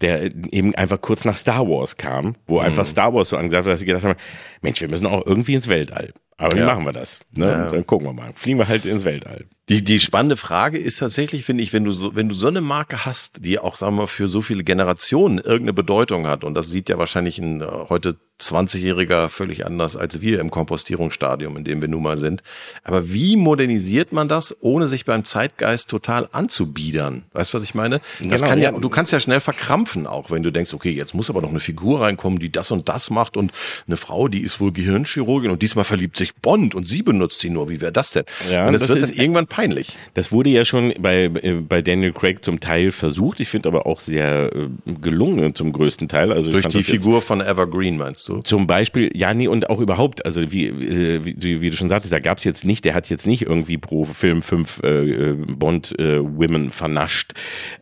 [0.02, 2.66] der eben einfach kurz nach Star Wars kam, wo Mhm.
[2.68, 4.20] einfach Star Wars so angesagt war, dass sie gedacht haben,
[4.62, 6.14] Mensch, wir müssen auch irgendwie ins Weltall.
[6.38, 6.65] Aber wie Ja.
[6.65, 7.22] machen wir das?
[7.36, 7.69] Ne?
[7.72, 8.32] Dann gucken wir mal.
[8.34, 9.46] Fliegen wir halt ins Weltall.
[9.69, 12.60] Die, die spannende Frage ist tatsächlich, finde ich, wenn du so, wenn du so eine
[12.60, 16.54] Marke hast, die auch, sagen wir mal, für so viele Generationen irgendeine Bedeutung hat, und
[16.54, 18.17] das sieht ja wahrscheinlich ein äh, heute
[18.52, 22.44] 20-Jähriger völlig anders als wir im Kompostierungsstadium, in dem wir nun mal sind.
[22.84, 27.24] Aber wie modernisiert man das, ohne sich beim Zeitgeist total anzubiedern?
[27.34, 28.02] Weißt du, was ich meine?
[28.22, 31.14] Das Genau, kann ja, du kannst ja schnell verkrampfen auch, wenn du denkst, okay, jetzt
[31.14, 33.52] muss aber noch eine Figur reinkommen, die das und das macht und
[33.88, 37.50] eine Frau, die ist wohl Gehirnchirurgin und diesmal verliebt sich Bond und sie benutzt sie
[37.50, 37.70] nur.
[37.70, 38.24] Wie wäre das denn?
[38.52, 39.96] Ja, und es das wird ist- dann irgendwann peinlich.
[40.14, 43.40] Das wurde ja schon bei, äh, bei Daniel Craig zum Teil versucht.
[43.40, 44.68] Ich finde aber auch sehr äh,
[45.02, 46.32] gelungen zum größten Teil.
[46.32, 48.33] Also Durch die das Figur von Evergreen, meinst du?
[48.41, 52.12] Zum Beispiel, ja, nee, und auch überhaupt, also wie, äh, wie, wie du schon sagtest,
[52.13, 56.72] da gab's jetzt nicht, der hat jetzt nicht irgendwie pro Film fünf äh, äh, Bond-Women
[56.72, 57.34] vernascht.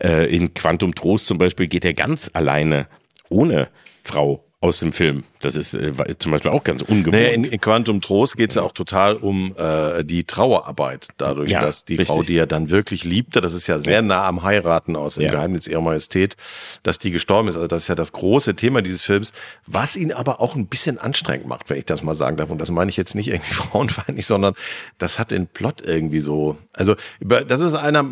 [0.03, 2.87] Äh, in Quantum Trost zum Beispiel geht er ganz alleine,
[3.29, 3.69] ohne
[4.03, 5.23] Frau aus dem Film.
[5.41, 7.13] Das ist äh, zum Beispiel auch ganz ungewohnt.
[7.13, 11.51] Naja, in, in Quantum Trost geht es ja auch total um äh, die Trauerarbeit, dadurch,
[11.51, 12.07] Ja, dass die richtig.
[12.07, 15.23] Frau, die er dann wirklich liebte, das ist ja sehr nah am Heiraten aus im
[15.23, 15.31] Ja.
[15.31, 16.35] Geheimnis ihrer Majestät,
[16.83, 17.55] dass die gestorben ist.
[17.55, 19.33] Also das ist ja das große Thema dieses Films,
[19.67, 22.49] was ihn aber auch ein bisschen anstrengend macht, wenn ich das mal sagen darf.
[22.49, 24.53] Und das meine ich jetzt nicht irgendwie frauenfeindlich, sondern
[24.97, 26.57] das hat den Plot irgendwie so.
[26.73, 28.05] Also das ist einer,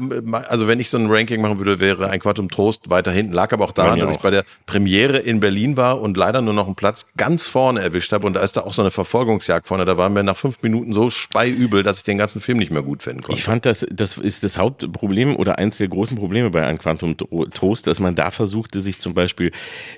[0.50, 3.34] also wenn ich so ein Ranking machen würde, wäre ein Quantum Trost weiter hinten.
[3.34, 4.22] Lag aber auch daran, dass ich auch.
[4.22, 8.14] bei der Premiere in Berlin war und leider nur noch einen Platz ganz vorne erwischt
[8.14, 8.26] habe.
[8.26, 9.86] Und da ist da auch so eine Verfolgungsjagd vorne.
[9.86, 12.82] Da waren wir nach fünf Minuten so speiübel, dass ich den ganzen Film nicht mehr
[12.82, 13.38] gut finden konnte.
[13.38, 17.18] Ich fand, das, das ist das Hauptproblem oder eins der großen Probleme bei Ein Quantum
[17.18, 19.52] Tro- Trost, dass man da versuchte, sich zum Beispiel,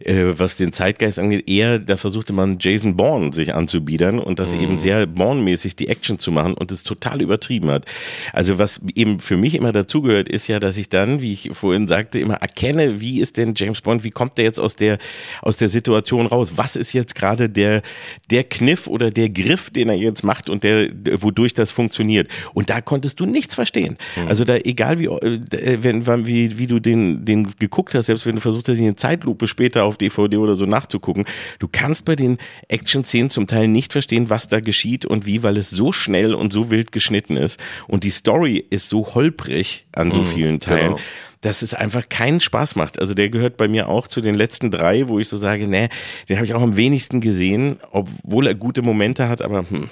[0.04, 4.52] äh, was den Zeitgeist angeht, eher, da versuchte man Jason Bourne sich anzubiedern und das
[4.54, 7.86] eben sehr Bourne-mäßig die Action zu machen und es total übertrieben hat.
[8.34, 11.88] Also was eben für mich immer dazugehört, ist ja, dass ich dann, wie ich vorhin
[11.88, 14.98] sagte, immer erkenne, wie ist denn James Bond, wie kommt der jetzt aus der,
[15.44, 16.54] aus der Situation raus?
[16.56, 17.82] Was ist jetzt gerade der,
[18.30, 20.90] der Kniff oder der Griff, den er jetzt macht und der,
[21.22, 22.28] wodurch das funktioniert?
[22.54, 23.98] Und da konntest du nichts verstehen.
[24.28, 25.40] Also da, egal wie, äh,
[25.84, 28.88] wenn, wann- wie, wie du den, den geguckt hast, selbst wenn du versucht hast, ihn
[28.88, 31.26] in Zeitlupe später auf DVD oder so nachzugucken,
[31.60, 35.58] du kannst bei den Action-Szenen zum Teil nicht verstehen, was da geschieht und wie, weil
[35.58, 37.60] es so schnell und so wild geschnitten ist.
[37.88, 41.00] Und die Story ist so holprig an so vielen Teilen genau.
[41.42, 43.00] Dass es einfach keinen Spaß macht.
[43.00, 45.90] Also der gehört bei mir auch zu den letzten drei, wo ich so sage, nee,
[46.30, 49.90] den habe ich auch am wenigsten gesehen, obwohl er gute Momente hat, aber hm,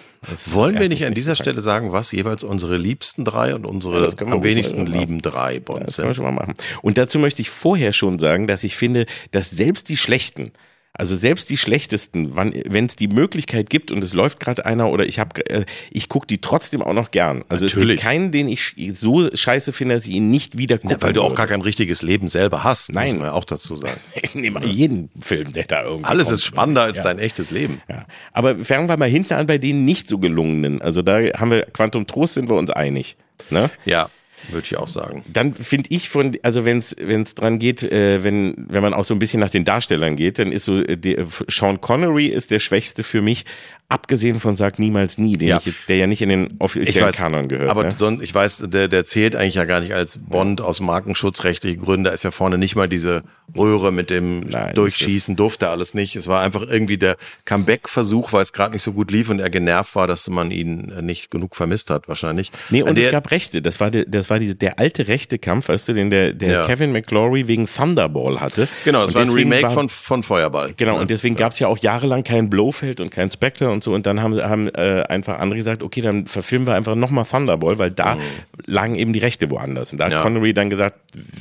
[0.52, 1.36] Wollen wir nicht an dieser.
[1.36, 5.86] Stelle sagen, was jeweils unsere liebsten drei und unsere Ja, am wenigsten lieben drei Bonds
[5.86, 6.56] Das können wir schon mal machen.
[6.82, 10.52] Und dazu möchte ich vorher schon sagen, dass ich finde, dass selbst die schlechten,
[11.00, 15.06] also selbst die schlechtesten, wenn es die Möglichkeit gibt und es läuft gerade einer oder
[15.06, 17.46] ich habe, äh, ich gucke die trotzdem auch noch gern.
[17.48, 17.98] Also es Natürlich.
[17.98, 20.96] gibt keinen, den ich so scheiße finde, dass ich ihn nicht wieder gucke.
[20.96, 23.12] Ja, weil du auch gar kein richtiges Leben selber hast, Nein.
[23.12, 23.98] muss man ja auch dazu sagen.
[24.22, 26.40] Ich nehme jeden Film, der da irgendwie Alles kommt.
[26.40, 27.04] ist spannender als Ja.
[27.04, 27.82] dein echtes Leben.
[27.88, 28.06] Ja.
[28.34, 30.82] Aber fangen wir mal hinten an bei den nicht so gelungenen.
[30.82, 33.16] Also da haben wir Quantum Trost sind wir uns einig.
[33.50, 33.72] Ne?
[33.86, 34.10] Ja,
[34.50, 35.24] würde ich auch sagen.
[35.32, 39.14] Dann finde ich von, also wenn es dran geht, äh, wenn wenn man auch so
[39.14, 42.60] ein bisschen nach den Darstellern geht, dann ist so äh, der, Sean Connery ist der
[42.60, 43.46] schwächste für mich,
[43.90, 45.60] abgesehen von Sag niemals nie, Ja.
[45.66, 47.70] ich der ja nicht in den offiziellen weiß, Kanon gehört.
[47.70, 47.92] aber ne?
[47.98, 52.04] sonst, ich weiß, der, der zählt eigentlich ja gar nicht als Bond aus markenschutzrechtlichen Gründen.
[52.04, 53.24] Da ist ja vorne nicht mal diese
[53.58, 56.16] Röhre mit dem Nein, Durchschießen, durfte alles nicht.
[56.16, 59.50] Es war einfach irgendwie der Comeback-Versuch, weil es gerade nicht so gut lief und er
[59.50, 62.52] genervt war, dass man ihn nicht genug vermisst hat, wahrscheinlich.
[62.70, 63.62] Nee, und der, es gab Rechte.
[63.62, 66.52] Das war der, das war die, der alte rechte Kampf, weißt du, den der, der
[66.52, 66.66] Ja.
[66.68, 68.68] Kevin McClory wegen Thunderball hatte.
[68.86, 70.74] Genau, das Und war ein Remake war- von, von Feuerball.
[70.78, 71.02] Genau, Ja.
[71.02, 73.94] und deswegen gab's ja auch jahrelang keinen Blofeld und keinen Spectre und so.
[73.94, 77.78] Und dann haben, haben äh, einfach andere gesagt, okay, dann verfilmen wir einfach nochmal Thunderball,
[77.80, 78.18] weil da
[78.66, 79.92] lagen eben die Rechte woanders.
[79.92, 80.16] Und da hat Mhm.
[80.18, 80.22] Ja.
[80.24, 81.00] Connery dann gesagt,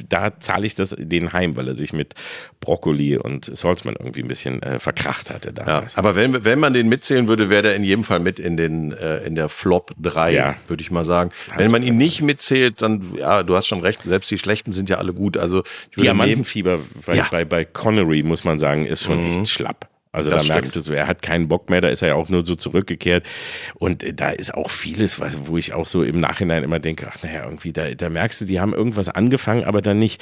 [0.09, 2.15] da zahle ich das den heim, weil er sich mit
[2.61, 6.89] Broccoli und Salzman irgendwie ein bisschen äh, verkracht hatte Ja, aber wenn, wenn man den
[6.89, 10.33] mitzählen würde, wäre der in jedem Fall mit in den äh, in der Flop 3,
[10.33, 10.55] Ja.
[10.67, 11.31] würde ich mal sagen.
[11.57, 14.89] Wenn man ihn nicht mitzählt, dann ja, du hast schon recht, selbst die schlechten sind
[14.89, 15.37] ja alle gut.
[15.37, 15.63] Also
[15.99, 17.15] Diamantenfieber bei.
[17.17, 17.23] Mhm.
[17.31, 19.89] bei, bei Connery, muss man sagen, ist schon echt schlapp.
[20.11, 22.15] Also Das da merkst du so, er hat keinen Bock mehr, da ist er ja
[22.15, 23.25] auch nur so zurückgekehrt.
[23.75, 27.45] Und da ist auch vieles, wo ich auch so im Nachhinein immer denke, ach naja,
[27.45, 30.21] irgendwie, da, da merkst du, die haben irgendwas angefangen, aber dann nicht,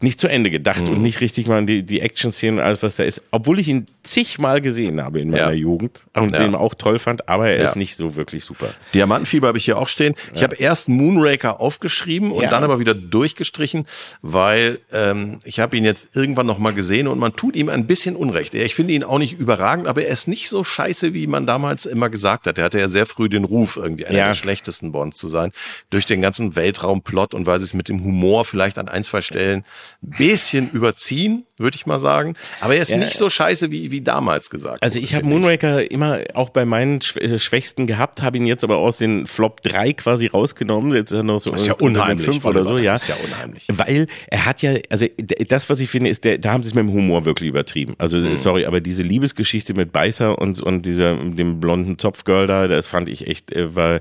[0.00, 0.94] nicht zu Ende gedacht Mhm.
[0.94, 3.20] und nicht richtig mal die, die Action-Szenen und alles, was da ist.
[3.30, 5.52] Obwohl ich ihn zigmal gesehen habe in meiner Ja.
[5.52, 6.38] Jugend und Ja.
[6.38, 7.64] den auch toll fand, aber er Ja.
[7.64, 8.68] ist nicht so wirklich super.
[8.94, 10.14] Diamantenfieber habe ich hier auch stehen.
[10.34, 13.86] Ich habe erst Moonraker aufgeschrieben und dann aber wieder durchgestrichen,
[14.22, 17.86] weil ähm, ich habe ihn jetzt irgendwann noch mal gesehen und man tut ihm ein
[17.86, 18.54] bisschen Unrecht.
[18.54, 21.86] Ich finde ihn auch nicht überragend, aber er ist nicht so scheiße, wie man damals
[21.86, 22.58] immer gesagt hat.
[22.58, 24.26] Er hatte ja sehr früh den Ruf, irgendwie einer Ja.
[24.28, 25.52] der schlechtesten Bonds zu sein,
[25.90, 29.20] durch den ganzen Weltraumplot und weil sie es mit dem Humor vielleicht an ein, zwei
[29.20, 29.64] Stellen
[30.02, 31.44] ein bisschen überziehen.
[31.60, 32.34] Würde ich mal sagen.
[32.60, 32.98] Aber er ist Ja.
[32.98, 34.82] nicht so scheiße wie, wie damals gesagt.
[34.82, 38.76] Also ich habe Moonraker immer auch bei meinen äh, Schwächsten gehabt, habe ihn jetzt aber
[38.78, 40.94] aus den Flop 3 quasi rausgenommen.
[40.94, 42.92] Jetzt ist er noch so Das ist ja unheimlich, fünf oder so, ja.
[42.92, 43.66] das ist ja unheimlich.
[43.72, 45.06] Weil er hat ja, also
[45.48, 47.94] das, was ich finde, ist, der, da haben sie es mit dem Humor wirklich übertrieben.
[47.98, 48.36] Also Mhm.
[48.36, 53.08] sorry, aber diese Liebesgeschichte mit Beißer und, und dieser, dem blonden Zopfgirl da, das fand
[53.08, 54.00] ich echt, äh, war,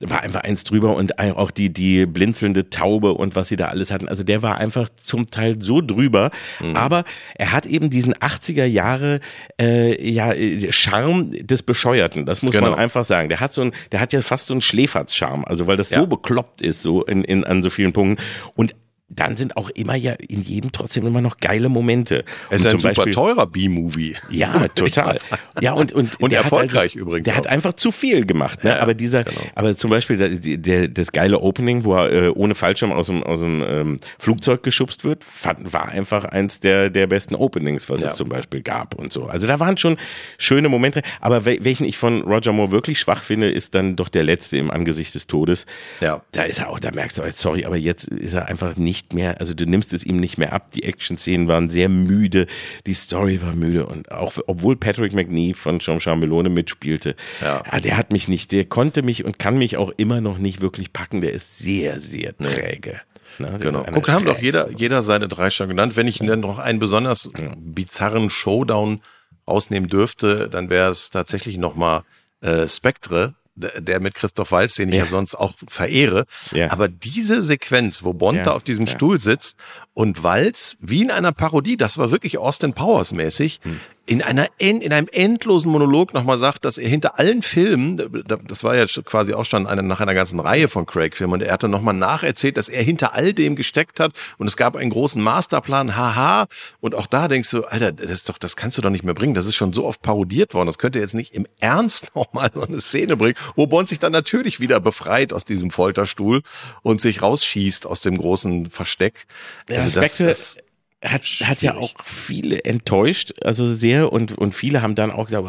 [0.00, 3.90] war einfach eins drüber und auch die, die blinzelnde Taube und was sie da alles
[3.90, 4.08] hatten.
[4.08, 6.30] Also der war einfach zum Teil so drüber.
[6.60, 6.76] Mhm.
[6.86, 9.18] Aber er hat eben diesen 80er Jahre
[9.60, 12.24] äh, ja, äh, Charme des Bescheuerten.
[12.26, 12.70] Das muss Genau.
[12.70, 13.28] man einfach sagen.
[13.28, 15.44] Der hat so ein, der hat ja fast so einen Schläferz-Charme.
[15.44, 15.98] Also weil das Ja.
[15.98, 18.22] so bekloppt ist, so in, in, an so vielen Punkten.
[18.54, 18.76] Und
[19.08, 22.24] dann sind auch immer ja in jedem trotzdem immer noch geile Momente.
[22.50, 24.16] Es ist ein super Beispiel- teurer B-Movie.
[24.30, 25.16] Ja, total.
[25.62, 27.50] Ja, und, und, Und hat erfolgreich also, übrigens Der hat auch.
[27.50, 28.70] einfach zu viel gemacht, ne?
[28.70, 29.40] Ja, aber dieser, genau.
[29.54, 33.22] aber zum Beispiel der, der, das geile Opening, wo er äh, ohne Fallschirm aus dem,
[33.22, 38.02] aus dem ähm, Flugzeug geschubst wird, fand, war einfach eins der, der besten Openings, was
[38.02, 38.10] Ja.
[38.10, 39.26] es zum Beispiel gab und so.
[39.26, 39.96] Also da waren schon
[40.36, 44.10] schöne Momente, aber wel- welchen ich von Roger Moore wirklich schwach finde, ist dann doch
[44.10, 45.64] der letzte im Angesicht des Todes.
[46.02, 46.22] Ja.
[46.32, 49.40] Da ist er auch, da merkst du, sorry, aber jetzt ist er einfach nicht mehr,
[49.40, 50.70] also du nimmst es ihm nicht mehr ab.
[50.72, 52.46] Die Action-Szenen waren sehr müde,
[52.86, 57.62] die Story war müde und auch, obwohl Patrick McNee von Jean-Charles Melone mitspielte, Ja.
[57.80, 60.92] der hat mich nicht, der konnte mich und kann mich auch immer noch nicht wirklich
[60.92, 61.20] packen.
[61.20, 63.00] Der ist sehr, sehr träge.
[63.38, 63.84] Ne, der Genau.
[63.92, 65.96] Guck, haben doch jeder, jeder seine drei schon genannt.
[65.96, 69.00] Wenn ich dann noch einen besonders bizarren Showdown
[69.46, 72.02] rausnehmen dürfte, dann wäre es tatsächlich nochmal
[72.40, 75.06] äh, Spectre, der mit Christoph Waltz, den ich ja, Ja.
[75.08, 76.26] sonst auch verehre.
[76.52, 76.70] Ja.
[76.70, 78.86] Aber diese Sequenz, wo Bond Ja, da auf diesem.
[78.86, 79.56] Stuhl sitzt
[79.94, 83.80] und Waltz, wie in einer Parodie, das war wirklich Austin Powers mäßig, Hm.
[84.08, 88.62] In einer in einem endlosen Monolog nochmal sagt, dass er hinter allen Filmen, da- das
[88.62, 91.68] war ja quasi auch schon eine, nach einer ganzen Reihe von Craig-Filmen, und er hatte
[91.68, 95.96] nochmal nacherzählt, dass er hinter all dem gesteckt hat und es gab einen großen Masterplan,
[95.96, 96.46] haha,
[96.80, 99.14] und auch da denkst du, Alter, das ist doch, das kannst du doch nicht mehr
[99.14, 102.50] bringen, das ist schon so oft parodiert worden, das könnte jetzt nicht im Ernst nochmal
[102.54, 106.42] so eine Szene bringen, wo Bond sich dann natürlich wieder befreit aus diesem Folterstuhl
[106.82, 109.26] und sich rausschießt aus dem großen Versteck.
[109.68, 110.58] Also das- Spectre das-
[111.06, 115.46] hat, hat ja auch viele enttäuscht, also sehr und, und viele haben dann auch gesagt,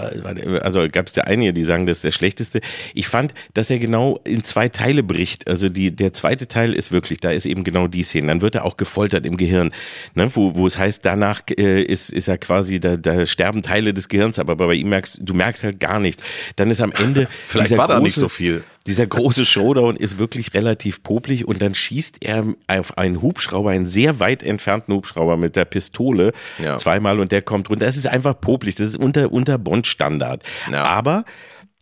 [0.62, 2.62] also gab es der einige, die sagen, das ist der schlechteste.
[2.93, 5.48] Ich fand, dass er genau in zwei Teile bricht.
[5.48, 8.28] Also die, der zweite Teil ist wirklich, da ist eben genau die Szene.
[8.28, 9.72] Dann wird er auch gefoltert im Gehirn,
[10.15, 13.93] ne, wo, wo es heißt, danach äh, ist, ist er quasi, da, da sterben Teile
[13.93, 16.24] des Gehirns, aber bei ihm merkst du merkst halt gar nichts.
[16.56, 18.63] Dann ist am Ende Vielleicht war da nicht so viel.
[18.88, 23.88] Dieser große Showdown ist wirklich relativ popelig und dann schießt er auf einen Hubschrauber, einen
[23.88, 26.78] sehr weit entfernten Hubschrauber mit der Pistole Ja.
[26.78, 27.86] zweimal und der kommt runter.
[27.86, 30.43] Das ist einfach popelig, das ist unter, unter Bond-Standard.
[30.71, 30.84] Ja.
[30.84, 31.26] Aber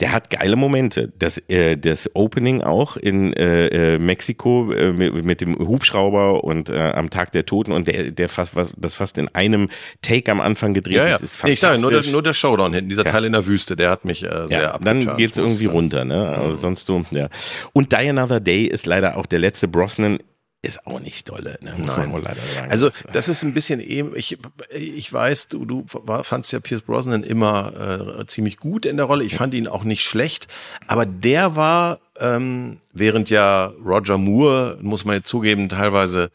[0.02, 1.14] der hat geile Momente.
[1.18, 6.70] Das, äh, das Opening auch in äh, äh, Mexiko äh, mit, mit dem Hubschrauber und
[6.70, 9.70] äh, am Tag der Toten und der, der fast, das fast in einem
[10.02, 11.16] Take am Anfang gedreht Ja, ja.
[11.16, 12.12] ist, ist Nee, ich sage, nur der, fantastisch.
[12.12, 14.78] nur der Showdown hinten, dieser Teil in der Wüste, der hat mich äh, sehr Ja,
[14.80, 16.28] dann geht's irgendwie runter, ne?
[16.28, 17.30] Also sonst so, ja.
[17.72, 20.20] Und Die Another Day ist leider auch der letzte Brosnan,
[20.65, 21.73] ist auch nicht dolle, ne?
[21.78, 22.23] Nein.
[22.69, 24.38] Also Das, das ist ein bisschen eben, ich,
[24.73, 29.06] ich weiß, du, du war- fandst ja Pierce Brosnan immer äh, ziemlich gut in der
[29.06, 29.23] Rolle.
[29.23, 30.47] Ich fand ihn auch nicht schlecht,
[30.88, 36.32] aber der war, ähm, während ja Roger Moore, muss man jetzt zugeben, teilweise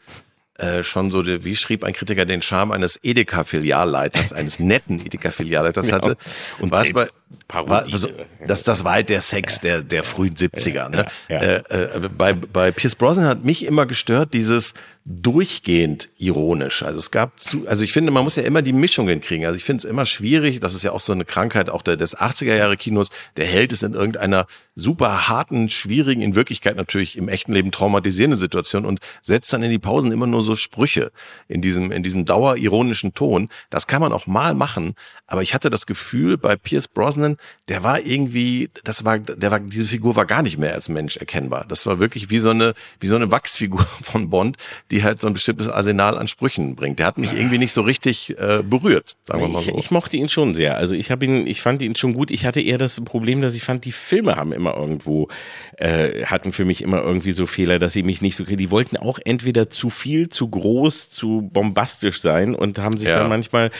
[0.57, 5.95] äh, schon so, wie schrieb ein Kritiker, den Charme eines Edeka-Filialleiters, eines netten Edeka-Filialleiters Ja.
[5.95, 6.17] hatte.
[6.59, 7.07] Und war es bei,
[7.47, 7.91] Parodie.
[7.93, 8.09] also,
[8.45, 10.89] das, das war halt der Sex der, der frühen 70er.
[10.89, 11.05] Ne?
[11.29, 11.41] Ja, ja.
[11.41, 16.83] Äh, äh, bei, bei Pierce Brosnan hat mich immer gestört, dieses durchgehend ironisch.
[16.83, 19.47] Also es gab zu, also ich finde, man muss ja immer die Mischung hinkriegen.
[19.47, 21.97] Also ich finde es immer schwierig, das ist ja auch so eine Krankheit auch der,
[21.97, 27.17] des 80er Jahre Kinos, der Held ist in irgendeiner super harten, schwierigen, in Wirklichkeit natürlich
[27.17, 31.11] im echten Leben traumatisierenden Situation und setzt dann in die Pausen immer nur so Sprüche
[31.47, 33.49] in diesem, in diesem dauerironischen Ton.
[33.71, 34.93] Das kann man auch mal machen,
[35.31, 37.37] aber ich hatte das Gefühl, bei Pierce Brosnan,
[37.69, 41.15] der war irgendwie, das war, der war, diese Figur war gar nicht mehr als Mensch
[41.15, 41.63] erkennbar.
[41.69, 44.57] Das war wirklich wie so eine, wie so eine Wachsfigur von Bond,
[44.91, 46.99] die halt so ein bestimmtes Arsenal an Sprüchen bringt.
[46.99, 49.77] Der hat mich irgendwie nicht so richtig äh, berührt, sagen wir mal ich, so.
[49.77, 50.75] ich mochte ihn schon sehr.
[50.75, 52.29] Also ich habe ihn, ich fand ihn schon gut.
[52.29, 55.29] Ich hatte eher das Problem, dass ich fand, die Filme haben immer irgendwo,
[55.77, 58.97] äh, hatten für mich immer irgendwie so Fehler, dass sie mich nicht so, die wollten
[58.97, 63.19] auch entweder zu viel, zu groß, zu bombastisch sein und haben sich Ja.
[63.19, 63.71] dann manchmal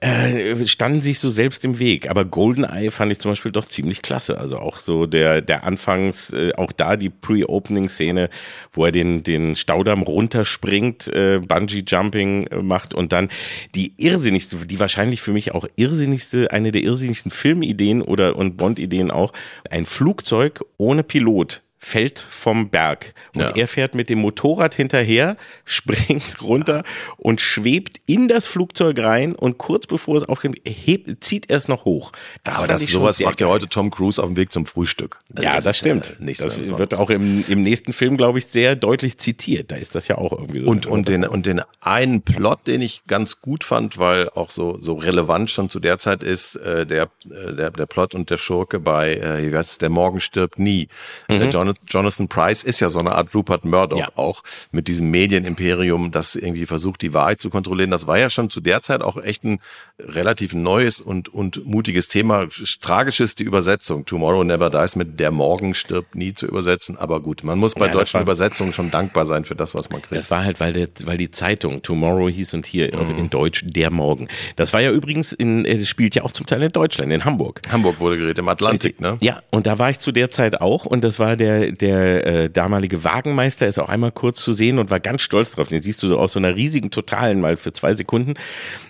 [0.00, 2.10] äh, standen sich so selbst im Weg.
[2.10, 4.36] Aber Goldeneye fand ich zum Beispiel doch ziemlich klasse.
[4.36, 8.28] Also auch so der, der Anfangs, äh, auch da die Pre-Opening-Szene,
[8.74, 13.30] wo er den, den Staudamm runterspringt, äh, Bungee-Jumping äh, macht und dann
[13.74, 19.10] die irrsinnigste, die wahrscheinlich für mich auch irrsinnigste, eine der irrsinnigsten Filmideen oder und Bond-Ideen
[19.10, 19.32] auch,
[19.70, 23.14] ein Flugzeug ohne Pilot fällt vom Berg.
[23.36, 23.50] Und Ja.
[23.50, 26.82] er fährt mit dem Motorrad hinterher, springt runter
[27.16, 31.68] und schwebt in das Flugzeug rein und kurz bevor es aufkommt, hebt, zieht er es
[31.68, 32.10] noch hoch.
[32.42, 35.18] Das Aber das, sowas macht ja heute Tom Cruise auf dem Weg zum Frühstück.
[35.40, 36.16] Ja, das stimmt.
[36.20, 39.70] äh, das wird auch im, im nächsten Film, glaube ich, sehr deutlich zitiert.
[39.70, 40.68] Da ist das ja auch irgendwie so.
[40.68, 44.76] Und, und, den, und den einen Plot, den ich ganz gut fand, weil auch so,
[44.80, 48.38] so relevant schon zu der Zeit ist, äh, der, äh, der, der Plot und der
[48.38, 50.88] Schurke bei, äh, wie heißt es, Der Morgen stirbt nie.
[51.28, 54.08] Äh, Jonathan, Jonathan Price ist ja so eine Art Rupert Murdoch Ja.
[54.16, 57.90] auch mit diesem Medienimperium, das irgendwie versucht, die Wahrheit zu kontrollieren.
[57.90, 59.60] Das war ja schon zu der Zeit auch echt ein
[59.98, 62.46] relativ neues und, und mutiges Thema.
[62.80, 64.04] Tragisch ist die Übersetzung.
[64.04, 66.96] Tomorrow Never Dies mit Der Morgen stirbt nie zu übersetzen.
[66.96, 69.90] Aber gut, man muss bei Ja, deutschen war- Übersetzungen schon dankbar sein für das, was
[69.90, 70.16] man kriegt.
[70.16, 73.18] Das war halt, weil, der, weil die Zeitung Tomorrow hieß und hier Mhm.
[73.18, 74.28] in Deutsch Der Morgen.
[74.56, 77.60] Das war ja übrigens in, äh, spielt ja auch zum Teil in Deutschland, in Hamburg.
[77.70, 79.16] Hamburg wurde geredet, im Atlantik, ne?
[79.20, 82.50] Ja, und da war ich zu der Zeit auch und das war der, der äh,
[82.50, 85.68] damalige Wagenmeister, ist auch einmal kurz zu sehen und war ganz stolz drauf.
[85.68, 88.34] Den siehst du so aus so einer riesigen Totalen mal für zwei Sekunden.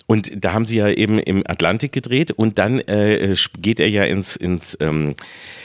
[0.09, 4.05] Und da haben sie ja eben im Atlantik gedreht und dann äh, geht er ja
[4.05, 5.15] ins, ins, ähm,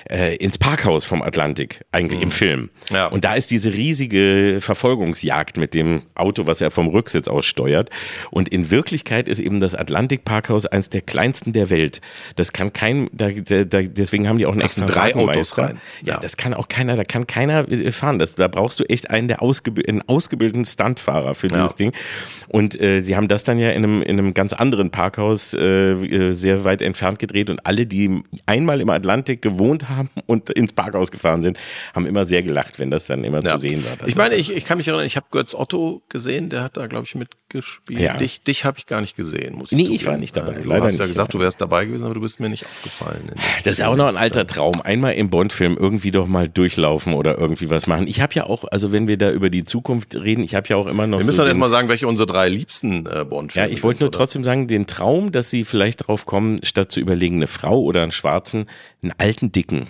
[0.10, 2.72] äh, ins Parkhaus vom Atlantik, eigentlich im Film.
[2.90, 2.96] Mhm.
[2.96, 3.06] Ja.
[3.08, 7.92] Und da ist diese riesige Verfolgungsjagd mit dem Auto, was er vom Rücksitz aus steuert.
[8.32, 12.02] Und in Wirklichkeit ist eben das Atlantik-Parkhaus eins der kleinsten der Welt.
[12.36, 15.14] Das kann kein, da, da, da, deswegen haben die auch einen extra drei.
[15.16, 15.80] Autos rein.
[16.04, 16.20] Ja, Ja.
[16.20, 18.18] das kann auch keiner, da kann keiner äh, fahren.
[18.18, 21.78] Das, da brauchst du echt einen, der ausgeb einen ausgebildeten Stuntfahrer für dieses Ja.
[21.78, 21.92] Ding.
[22.48, 25.92] Und äh, sie haben das dann ja in einem, in einem ganz anderen Parkhaus äh,
[25.94, 30.74] äh, sehr weit entfernt gedreht und alle, die einmal im Atlantik gewohnt haben und ins
[30.74, 31.58] Parkhaus gefahren sind,
[31.96, 33.56] haben immer sehr gelacht, wenn das dann immer Ja.
[33.56, 33.98] zu sehen war.
[33.98, 36.78] Das ich meine, ich, ich kann mich erinnern, ich habe Götz Otto gesehen, der hat
[36.78, 38.00] da, glaube ich, mitgespielt.
[38.00, 38.18] Ja.
[38.18, 39.96] Dich, dich habe ich gar nicht gesehen, muss ich Nee, zugeben.
[40.02, 41.40] ich war nicht dabei, Äh, Du leider hast ja gesagt, ja.
[41.40, 43.32] du wärst dabei gewesen, aber du bist mir nicht aufgefallen.
[43.64, 44.74] Das ist ja auch noch ein alter Traum.
[44.84, 48.08] Einmal im Bond-Film irgendwie doch mal durchlaufen oder irgendwie was machen.
[48.08, 50.76] Ich habe ja auch, also wenn wir da über die Zukunft reden, ich habe ja
[50.76, 53.68] auch immer noch Wir müssen so dann erstmal sagen, welche unsere drei liebsten äh, Bond-Filme
[53.68, 54.16] Ja, ich wollte nur sind?
[54.22, 58.04] Trotzdem sagen, den Traum, dass sie vielleicht drauf kommen, statt zu überlegen, eine Frau oder
[58.04, 58.68] einen Schwarzen,
[59.02, 59.88] einen alten Dicken.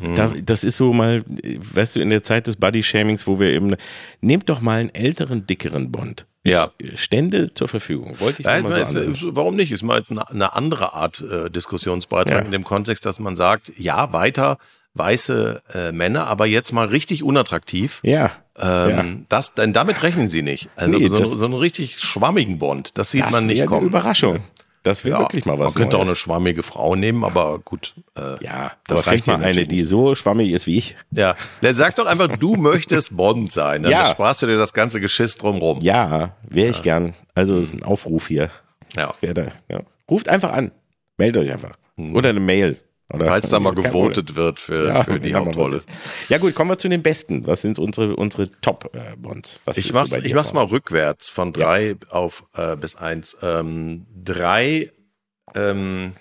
[0.00, 0.14] Mhm.
[0.14, 3.74] Da, das ist so mal, weißt du, in der Zeit des Body-Shamings, wo wir eben,
[4.20, 6.26] nehmt doch mal einen älteren, dickeren Bond.
[6.44, 6.70] Ja.
[6.94, 8.14] Stände zur Verfügung.
[8.20, 9.72] Wollte ich Ja, mal so äh, warum nicht?
[9.72, 12.44] Ist mal jetzt eine, eine andere Art äh, Diskussionsbeitrag Ja.
[12.44, 14.58] in dem Kontext, dass man sagt, ja, weiter
[14.94, 18.00] weiße äh, Männer, aber jetzt mal richtig unattraktiv.
[18.04, 18.30] Ja.
[18.58, 19.04] Ähm, ja.
[19.28, 20.68] das, denn damit rechnen sie nicht.
[20.76, 23.80] Also Nee, so, das- so einen richtig schwammigen Bond, das sieht Das man nicht kommen.
[23.80, 24.40] eine Überraschung.
[24.82, 26.10] Das wäre Ja, wirklich mal was Man könnte auch Neues.
[26.10, 27.94] eine schwammige Frau nehmen, aber gut.
[28.16, 30.96] Äh, Ja, das das reicht mal eine, die so schwammig ist wie ich.
[31.10, 33.82] Ja, dann sag doch einfach, du möchtest Bond sein.
[33.82, 34.06] Dann Ja.
[34.06, 35.80] sparst du dir das ganze Geschiss drumrum.
[35.80, 37.14] Ja, wäre ich gern.
[37.34, 38.48] Also ist ein Aufruf hier.
[38.96, 39.12] Ja.
[39.20, 39.80] Wer da, ja.
[40.08, 40.70] Ruft einfach an.
[41.18, 41.76] Meldet euch einfach.
[41.98, 42.78] Oder eine Mail.
[43.12, 43.26] Oder.
[43.26, 45.80] Falls da mal gewotet wird für, Ja, für die mal Hauptrolle.
[46.28, 47.46] Ja gut, kommen wir zu den Besten.
[47.46, 49.60] Was sind unsere, unsere Top-Bonds?
[49.64, 53.36] Was Ich mach's, so ich mach's mal rückwärts von drei auf äh, bis eins.
[53.42, 54.90] Ähm, drei
[55.54, 56.14] ähm,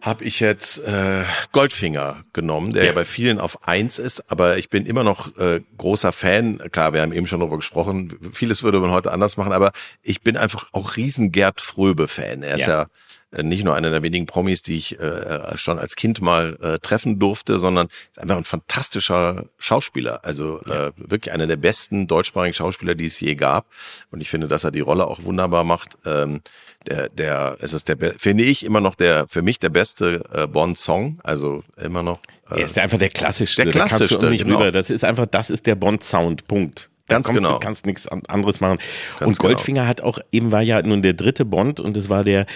[0.00, 2.92] habe ich jetzt äh, Goldfinger genommen, der ja.
[2.92, 6.58] bei vielen auf eins ist, aber ich bin immer noch äh, großer Fan.
[6.70, 8.16] Klar, wir haben eben schon darüber gesprochen.
[8.32, 9.72] Vieles würde man heute anders machen, aber
[10.02, 12.42] ich bin einfach auch riesen Gerd Fröbe-Fan.
[12.42, 12.86] Er ist Ja.
[13.34, 16.78] Äh, nicht nur einer der wenigen Promis, die ich äh, schon als Kind mal äh,
[16.78, 20.24] treffen durfte, sondern ist einfach ein fantastischer Schauspieler.
[20.24, 23.66] Also äh, wirklich einer der besten deutschsprachigen Schauspieler, die es je gab.
[24.10, 25.98] Und ich finde, dass er die Rolle auch wunderbar macht.
[26.04, 26.42] Ähm,
[26.86, 30.46] der, der, es ist der, finde ich immer noch der, für mich der beste äh,
[30.46, 31.20] Bond-Song.
[31.22, 32.18] Also immer noch.
[32.50, 33.64] Äh, Er ist einfach der klassischste.
[33.64, 34.58] Der Da kannst du klassischste, nicht genau.
[34.58, 34.72] rüber.
[34.72, 36.46] Das ist einfach, das ist der Bond-Sound.
[36.46, 36.90] Punkt.
[37.06, 37.52] Ganz kommst genau.
[37.54, 38.78] Du kannst nichts an- anderes machen.
[39.18, 42.24] Ganz und Goldfinger hat auch eben war ja nun der dritte Bond und es war
[42.24, 42.46] der,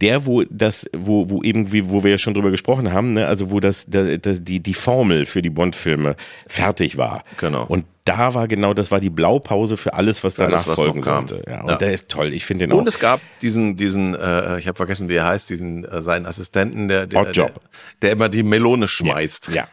[0.00, 3.26] der wo das, wo wo eben wie wo wir ja schon drüber gesprochen haben, ne?
[3.26, 7.22] also wo das, da- das die die Formel für die Bond-Filme fertig war.
[7.36, 7.64] Genau.
[7.66, 11.02] Und da war genau, das war die Blaupause für alles, was danach alles, was folgen
[11.02, 11.28] kam.
[11.28, 11.50] sollte.
[11.50, 11.76] Ja, und Ja.
[11.76, 12.32] der ist toll.
[12.32, 12.78] Ich finde den auch.
[12.78, 16.24] Und es gab diesen, diesen, äh, ich habe vergessen, wie er heißt, diesen äh, seinen
[16.24, 17.50] Assistenten, der, der, der,
[18.00, 19.48] der immer die Melone schmeißt.
[19.52, 19.64] Ja.
[19.64, 19.68] Odd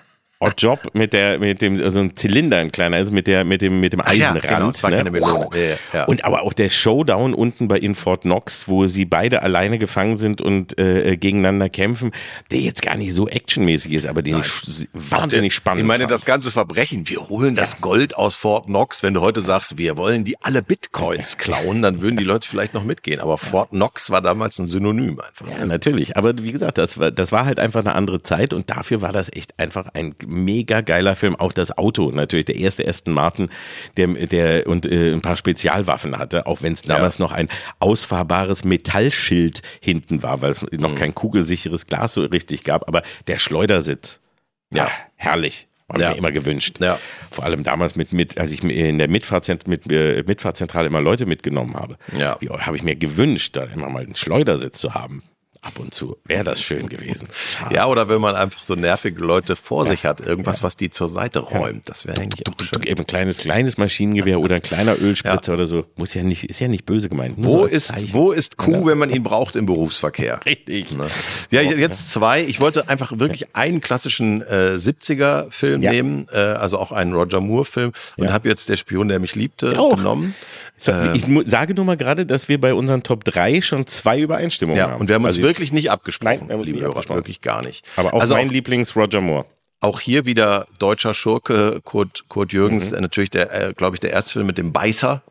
[0.57, 3.79] Job mit der mit dem also ein Zylinder ein kleiner ist mit der mit dem
[3.79, 4.97] mit dem ja, Eisenrand genau, es war ne?
[4.97, 5.49] keine Melone.
[5.53, 6.03] Ja, ja, ja.
[6.05, 10.17] und aber auch der Showdown unten bei in Fort Knox wo sie beide alleine gefangen
[10.17, 12.11] sind und äh, gegeneinander kämpfen
[12.51, 16.11] der jetzt gar nicht so actionmäßig ist aber den ich wahnsinnig spannend Ich meine, fand.
[16.11, 19.03] das ganze Verbrechen, wir holen das Gold aus Fort Knox.
[19.03, 22.73] Wenn du heute sagst, wir wollen die alle Bitcoins klauen, dann würden die Leute vielleicht
[22.73, 23.19] noch mitgehen.
[23.19, 25.47] Aber Fort Knox war damals ein Synonym einfach.
[25.49, 26.17] Ja, natürlich.
[26.17, 29.13] Aber wie gesagt, das war, das war halt einfach eine andere Zeit und dafür war
[29.13, 31.35] das echt einfach ein mega geiler Film.
[31.35, 33.49] Auch das Auto natürlich, der erste Aston Martin,
[33.97, 37.49] der, der und äh, ein paar Spezialwaffen hatte, auch wenn es damals noch ein
[37.79, 42.87] ausfahrbares Metallschild hinten war, weil es noch kein kugelsicheres Glas so richtig gab.
[42.87, 44.19] Aber der Schleudersitz,
[44.73, 45.67] ja, herrlich.
[45.87, 46.07] Habe Ja.
[46.09, 46.77] ich mir immer gewünscht.
[46.79, 46.97] Ja.
[47.29, 51.27] Vor allem damals mit, mit, als ich in der Mitfahrzent, mit, äh, Mitfahrzentrale immer Leute
[51.27, 51.97] mitgenommen habe.
[52.17, 52.37] Ja.
[52.39, 55.21] Wie, habe ich mir gewünscht, da immer mal einen Schleudersitz zu haben.
[55.65, 56.17] Ab und zu.
[56.25, 57.27] Wäre das schön gewesen.
[57.49, 57.73] Schade.
[57.73, 61.09] Ja, oder wenn man einfach so nervige Leute vor sich hat, irgendwas, was die zur
[61.09, 61.89] Seite räumt.
[61.89, 62.83] Das wäre eigentlich auch schön.
[62.83, 65.85] Eben ein kleines, kleines Maschinengewehr oder ein kleiner Ölspritzer oder so.
[65.95, 67.39] Muss ja nicht, ist ja nicht böse gemeint.
[67.39, 68.13] Nur Wo ist, Zeichen.
[68.13, 70.39] wo ist Q, wenn man ihn braucht im Berufsverkehr?
[70.45, 70.91] Richtig.
[70.95, 71.07] Ne?
[71.49, 72.43] Ja, jetzt zwei.
[72.43, 75.91] Ich wollte einfach wirklich einen klassischen äh, 70er-Film Ja.
[75.91, 78.33] nehmen, äh, also auch einen Roger Moore-Film und Ja.
[78.33, 80.35] habe jetzt Der Spion, der mich liebte, genommen.
[80.77, 84.19] So, ich mu- sage nur mal gerade, dass wir bei unseren Top 3 schon zwei
[84.19, 84.99] Übereinstimmungen Ja, haben.
[85.01, 87.17] und wir haben uns Also, wirklich nicht abgesprochen, Nein, wir haben uns liebe nicht abgesprochen.
[87.17, 87.85] wirklich gar nicht.
[87.95, 89.45] Aber auch also mein auch, Lieblings Roger Moore.
[89.79, 92.97] auch hier wieder deutscher Schurke Kurt, Kurt Jürgens, Mhm.
[92.97, 95.21] äh, natürlich der, äh, glaube ich, der erste Film mit dem Beißer,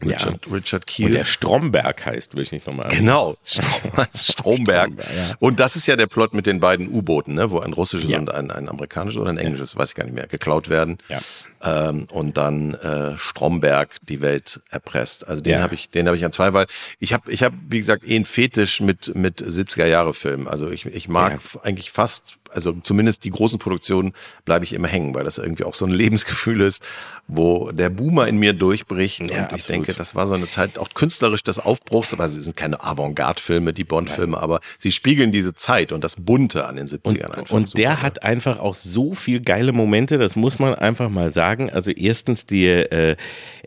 [0.00, 1.06] Richard, Richard Kiel.
[1.06, 3.64] Und der Stromberg heißt, will ich nicht nochmal Genau, Strom,
[4.14, 4.16] Stromberg.
[4.16, 5.34] Stromberg, ja.
[5.40, 8.18] Und das ist ja der Plot mit den beiden U-Booten, ne, wo ein russisches Ja.
[8.20, 10.98] und ein, ein amerikanisches oder ein englisches, weiß ich gar nicht mehr, geklaut werden.
[11.08, 11.18] Ja.
[11.60, 15.26] Ähm, und dann äh, Stromberg die Welt erpresst.
[15.26, 15.62] Also den Ja.
[15.62, 16.66] habe ich, den habe ich an zwei, weil
[17.00, 20.46] ich habe, ich habe, wie gesagt, eh einen Fetisch mit mit 70er Jahre Filmen.
[20.46, 21.60] Also ich, ich mag Ja.
[21.62, 24.12] eigentlich fast, also zumindest die großen Produktionen
[24.44, 26.82] bleibe ich immer hängen, weil das irgendwie auch so ein Lebensgefühl ist,
[27.26, 29.18] wo der Boomer in mir durchbricht.
[29.18, 29.68] Ja, und ich absolut.
[29.68, 33.72] denke, das war so eine Zeit auch künstlerisch des Aufbruchs, aber sie sind keine Avantgarde-Filme,
[33.72, 37.50] die Bond-Filme, aber sie spiegeln diese Zeit und das Bunte an den 70ern einfach.
[37.54, 37.80] Und super.
[37.82, 41.47] der hat einfach auch so viel geile Momente, das muss man einfach mal sagen.
[41.70, 43.16] Also erstens die, äh,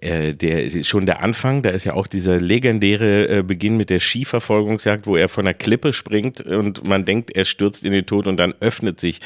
[0.01, 3.99] äh, der schon der Anfang, da ist ja auch dieser legendäre äh, Beginn mit der
[3.99, 8.27] Skiverfolgungsjagd, wo er von der Klippe springt und man denkt, er stürzt in den Tod
[8.27, 9.19] und dann öffnet sich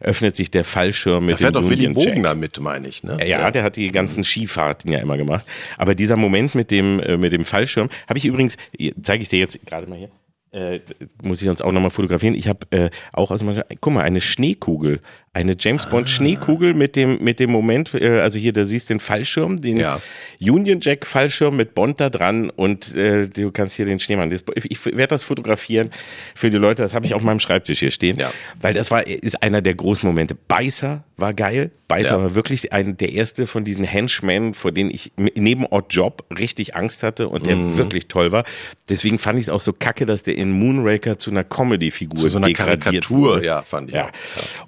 [0.00, 2.14] öffnet sich der Fallschirm mit da fährt dem doch Willy Union Jack.
[2.14, 3.18] Bogner mit, meine ich, ne?
[3.20, 5.46] Ja, ja, der hat die ganzen Skifahrten ja immer gemacht.
[5.76, 8.56] Aber dieser Moment mit dem, äh, mit dem Fallschirm habe ich übrigens,
[9.02, 10.10] zeige ich dir jetzt gerade mal hier,
[10.52, 10.80] äh,
[11.22, 12.34] muss ich sonst auch nochmal fotografieren.
[12.34, 15.00] Ich habe äh, auch aus meiner, guck mal, eine Schneekugel,
[15.32, 16.08] eine James Bond Ah.
[16.08, 19.76] Schneekugel mit dem mit dem Moment, äh, also hier, da siehst du den Fallschirm, den
[19.76, 20.00] Ja.
[20.40, 24.30] Union Jack Fallschirm mit Bond da dran und äh, du kannst hier den Schneemann.
[24.30, 25.90] Das, ich ich werde das fotografieren
[26.34, 26.82] für die Leute.
[26.82, 28.32] Das habe ich auf meinem Schreibtisch hier stehen, Ja.
[28.60, 30.34] weil das war ist einer der großen Momente.
[30.48, 31.70] Beißer war geil.
[31.86, 32.22] Beißer Ja.
[32.22, 36.74] war wirklich ein, der erste von diesen Henchmen, vor denen ich neben Odd Job richtig
[36.74, 37.76] Angst hatte und der Mhm.
[37.76, 38.44] wirklich toll war.
[38.88, 42.28] Deswegen fand ich es auch so kacke, dass der in Moonraker zu einer Comedy-Figur Zu
[42.28, 43.46] so einer Karikatur, wurde.
[43.46, 44.06] ja, fand ich Ja.
[44.06, 44.10] auch.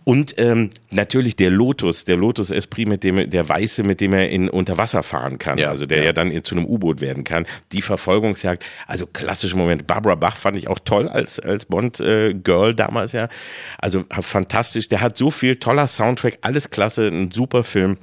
[0.05, 4.29] Und ähm, natürlich der Lotus, der Lotus Esprit, mit dem der Weiße, mit dem er
[4.29, 6.13] in unter Wasser fahren kann, Ja, also der ja, ja.
[6.13, 7.47] dann in, zu einem U-Boot werden kann.
[7.73, 9.87] Die Verfolgungsjagd, also klassische Moment.
[9.87, 13.29] Barbara Bach fand ich auch toll als als Bond äh, Girl damals ja.
[13.79, 14.89] Also fantastisch.
[14.89, 17.97] Der hat so viel toller Soundtrack, alles klasse, ein super Film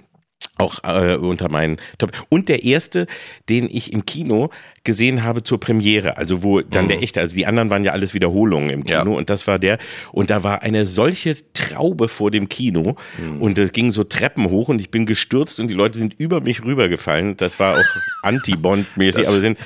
[0.57, 2.11] auch äh, unter meinen Top.
[2.29, 3.07] Und der erste,
[3.47, 4.49] den ich im Kino
[4.83, 8.13] gesehen habe zur Premiere, also wo dann der echte, also die anderen waren ja alles
[8.13, 9.11] Wiederholungen im Kino Mhm.
[9.11, 9.17] Ja.
[9.17, 9.77] und das war der
[10.11, 12.95] und da war eine solche Traube vor dem Kino
[13.39, 16.41] und das ging so Treppen hoch und ich bin gestürzt und die Leute sind über
[16.41, 17.37] mich rübergefallen.
[17.37, 17.85] Das war auch
[18.23, 19.57] Anti-Bond-mäßig, aber sind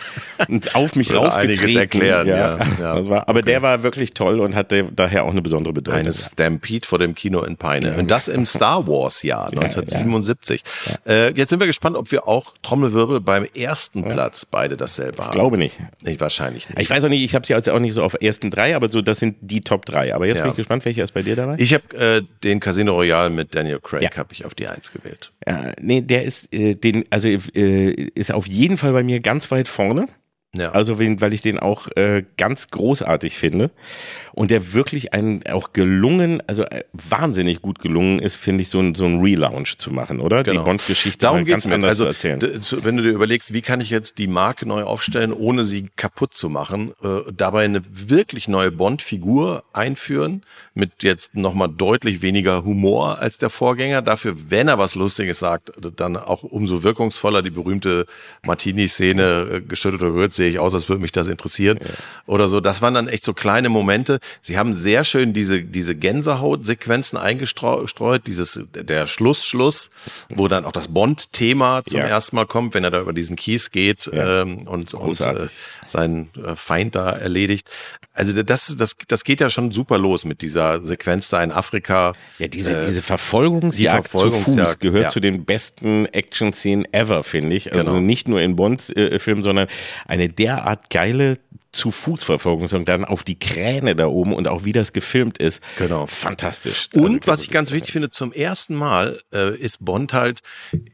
[0.76, 1.78] auf mich raufgetreten.
[1.78, 2.96] erklären, ja, ja.
[2.98, 6.00] Das war, aber der war wirklich toll und hatte daher auch eine besondere Bedeutung.
[6.02, 7.96] Eine Stampede vor dem Kino in Peine.
[7.98, 10.64] Und das im Star Wars Jahr 1977.
[11.08, 15.26] Äh, jetzt sind wir gespannt, ob wir auch Trommelwirbel beim ersten Platz beide dasselbe haben.
[15.26, 15.80] Ich glaube nicht.
[16.04, 16.80] Nee, wahrscheinlich nicht.
[16.82, 18.90] Ich weiß auch nicht, ich habe sie jetzt auch nicht so auf ersten drei, aber
[18.90, 20.14] so, das sind die Top drei.
[20.16, 20.44] Aber jetzt Ja.
[20.44, 21.56] bin ich gespannt, welcher ist bei dir dabei?
[21.60, 24.10] Ich habe äh, den Casino Royale mit Daniel Craig Ja.
[24.16, 25.32] habe ich auf die Eins gewählt.
[25.48, 29.50] Ja, nee, der ist, äh, den, also äh, ist auf jeden Fall bei mir ganz
[29.52, 30.08] weit vorne.
[30.56, 30.72] Ja.
[30.72, 33.72] Also, weil ich den auch äh, ganz großartig finde.
[34.34, 38.80] Und der wirklich einen auch gelungen, also äh, wahnsinnig gut gelungen ist, finde ich, so
[38.80, 40.44] ein, so ein Relaunch zu machen, oder?
[40.44, 41.34] Die Bond-Geschichte Genau.
[41.34, 41.76] Darum geht's ganz mir.
[41.76, 42.84] anders Also, zu erzählen.
[42.84, 46.34] wenn du dir überlegst, wie kann ich jetzt die Marke neu aufstellen, ohne sie kaputt
[46.34, 50.44] zu machen, äh, dabei eine wirklich neue Bond-Figur einführen,
[50.74, 54.02] mit jetzt nochmal deutlich weniger Humor als der Vorgänger.
[54.02, 58.06] Dafür, wenn er was Lustiges sagt, dann auch umso wirkungsvoller die berühmte
[58.44, 61.80] Martini-Szene, äh, geschüttelt oder gerührt, sehe ich aus, als würde mich das interessieren.
[62.26, 62.60] Oder so.
[62.60, 64.20] Das waren dann echt so kleine Momente.
[64.42, 69.90] Sie haben sehr schön diese, diese Gänsehaut-Sequenzen eingestreut, dieses, der Schluss, Schluss,
[70.30, 72.08] wo dann auch das Bond-Thema zum Ja.
[72.08, 75.48] ersten Mal kommt, wenn er da über diesen Kies geht ähm, und, und äh,
[75.88, 77.70] seinen äh, Feind da erledigt.
[78.14, 82.14] Also das, das, das geht ja schon super los mit dieser Sequenz da in Afrika.
[82.38, 85.10] Ja, diese, Äh, diese Verfolgungsjagd, die Verfolgungsjagd, zu Fuß gehört ja.
[85.10, 87.72] zu den besten Action-Szenen ever, finde ich.
[87.74, 88.02] Also Genau.
[88.02, 89.68] nicht nur in Bond-Filmen, sondern
[90.08, 91.38] eine derart geile
[91.74, 95.62] zu Fußverfolgung, sondern dann auf die Kräne da oben und auch wie das gefilmt ist.
[95.78, 96.06] Genau.
[96.06, 96.88] Fantastisch.
[96.94, 100.40] Und Also, was ich ganz wichtig finde, zum ersten Mal äh, ist Bond halt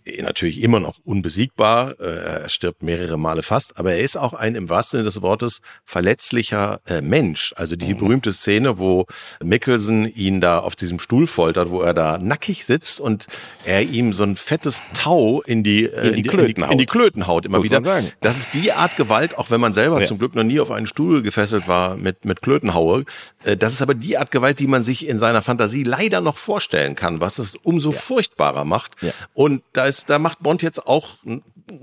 [0.05, 1.99] äh, natürlich immer noch unbesiegbar.
[1.99, 2.03] Äh,
[2.43, 5.61] er stirbt mehrere Male fast, aber er ist auch ein im wahrsten Sinne des Wortes
[5.85, 7.53] verletzlicher äh, Mensch.
[7.57, 7.97] Also die Mhm.
[7.99, 9.05] berühmte Szene, wo
[9.43, 13.27] Mickelson ihn da auf diesem Stuhl foltert, wo er da nackig sitzt und
[13.65, 16.77] er ihm so ein fettes Tau in die, äh, In die Klöten in die, in
[16.77, 16.85] die.
[16.85, 17.81] Klöten haut immer wieder.
[18.21, 20.07] Das ist die Art Gewalt, auch wenn man selber Ja.
[20.07, 23.05] zum Glück noch nie auf einen Stuhl gefesselt war mit, mit Klötenhaue.
[23.43, 26.37] Äh, Das ist aber die Art Gewalt, die man sich in seiner Fantasie leider noch
[26.37, 28.91] vorstellen kann, was es umso furchtbarer macht.
[29.01, 29.11] Ja.
[29.33, 31.09] Und da ist, da macht Bond jetzt auch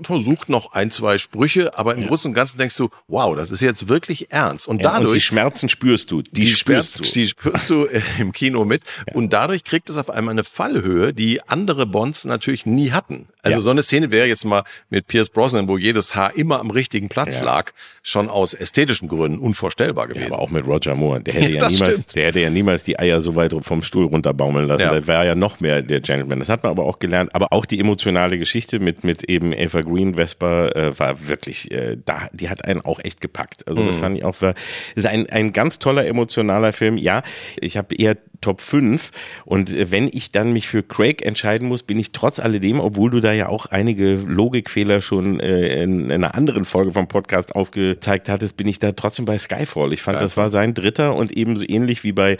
[0.03, 3.61] versucht noch ein, zwei Sprüche, aber im Großen und Ganzen denkst du, wow, das ist
[3.61, 4.67] jetzt wirklich ernst.
[4.67, 6.21] Und Ja, und die dadurch Schmerzen spürst du.
[6.21, 7.11] Die, spürst Schmerzen, du.
[7.19, 8.83] Die spürst du äh, im Kino mit.
[9.13, 13.27] Und dadurch kriegt es auf einmal eine Fallhöhe, die andere Bonds natürlich nie hatten.
[13.43, 13.61] Also Ja.
[13.61, 17.07] so eine Szene wäre jetzt mal mit Pierce Brosnan, wo jedes Haar immer am richtigen
[17.09, 17.45] Platz Ja.
[17.45, 17.71] lag,
[18.03, 20.33] schon aus ästhetischen Gründen unvorstellbar Ja, gewesen.
[20.33, 21.21] aber auch mit Roger Moore.
[21.21, 22.15] Der hätte, Ja, ja, niemals, stimmt.
[22.15, 24.81] der hätte ja niemals die Eier so weit vom Stuhl runterbaumeln lassen.
[24.81, 24.93] Ja.
[24.93, 26.39] Das wäre ja noch mehr der Gentleman.
[26.39, 27.33] Das hat man aber auch gelernt.
[27.33, 31.97] Aber auch die emotionale Geschichte mit, mit eben Eva Green, Vespa, äh, war wirklich, äh,
[32.03, 33.67] da, die hat einen auch echt gepackt.
[33.67, 33.87] Also Mhm.
[33.87, 34.53] das fand ich auch, war,
[34.95, 36.97] ist ein, ein ganz toller emotionaler Film.
[36.97, 37.23] Ja,
[37.59, 39.11] ich habe eher Top 5
[39.45, 43.09] und äh, wenn ich dann mich für Craig entscheiden muss, bin ich trotz alledem, obwohl
[43.09, 47.55] du da ja auch einige Logikfehler schon äh, in, in einer anderen Folge vom Podcast
[47.55, 49.93] aufgezeigt hattest, bin ich da trotzdem bei Skyfall.
[49.93, 52.37] Ich fand, das war sein dritter und ebenso ähnlich wie bei,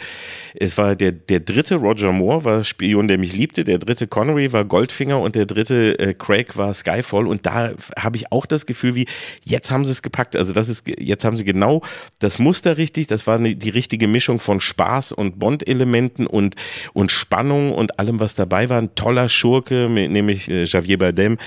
[0.54, 4.52] es war der, der dritte Roger Moore war Spion, der mich liebte, der dritte Connery
[4.52, 7.26] war Goldfinger und der dritte äh, Craig war Skyfall.
[7.26, 9.06] Und da habe ich auch das Gefühl, wie
[9.44, 10.36] jetzt haben sie es gepackt.
[10.36, 11.82] Also das ist, jetzt haben sie genau
[12.18, 16.54] das Muster richtig, das war eine, die richtige Mischung von Spaß und Bond-Elementen und,
[16.92, 18.78] und Spannung und allem, was dabei war.
[18.78, 21.38] Ein toller Schurke, nämlich äh, Javier Bardem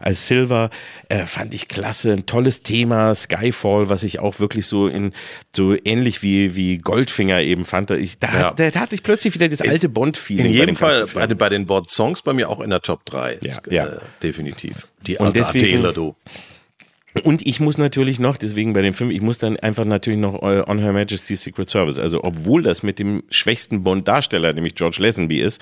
[0.00, 0.70] als Silver,
[1.08, 2.12] äh, fand ich klasse.
[2.12, 5.12] Ein tolles Thema, Skyfall, was ich auch wirklich so in,
[5.54, 7.90] so ähnlich wie, wie Goldfinger eben fand.
[7.90, 8.50] Ich, da, Ja.
[8.52, 10.46] da, da hatte ich plötzlich wieder das alte Bond-Feeling.
[10.46, 13.04] in jedem dem Fall bei, den- bei den Bond-Songs bei mir auch in der Top
[13.04, 13.38] 3.
[13.40, 13.86] Ja, Ist, ja.
[13.86, 14.86] Äh, definitiv.
[15.06, 16.16] Die Und alte deswegen- Adele, du.
[17.22, 20.42] Und ich muss natürlich noch, deswegen bei dem Film, ich muss dann einfach natürlich noch
[20.42, 24.96] äh, On Her Majesty's Secret Service, also obwohl das mit dem schwächsten Bond-Darsteller, nämlich George
[24.98, 25.60] Lazenby ist,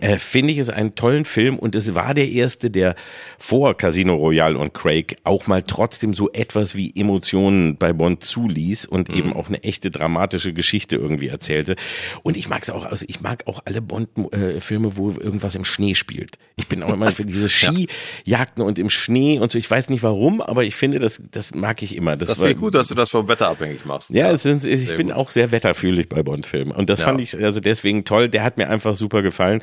[0.00, 2.94] äh, finde ich es einen tollen Film und es war der erste, der
[3.38, 8.86] vor Casino Royale und Craig auch mal trotzdem so etwas wie Emotionen bei Bond zuließ
[8.86, 11.76] und eben auch eine echte dramatische Geschichte irgendwie erzählte.
[12.22, 15.94] Und ich mag es auch, also ich mag auch alle Bond-Filme, wo irgendwas im Schnee
[15.94, 16.38] spielt.
[16.56, 19.58] Ich bin auch immer für diese Skijagden und im Schnee und so.
[19.58, 22.16] Ich weiß nicht warum, aber ich finde, das, das mag ich immer.
[22.16, 24.10] Das, Das finde ich gut, dass du das vom Wetter abhängig machst.
[24.10, 25.16] ja, es sind, ich Sehr bin gut.
[25.16, 26.72] auch sehr wetterfühlig bei Bond-Filmen.
[26.72, 27.06] Und das Ja.
[27.06, 28.28] fand ich also deswegen toll.
[28.28, 29.62] Der hat mir einfach super gefallen.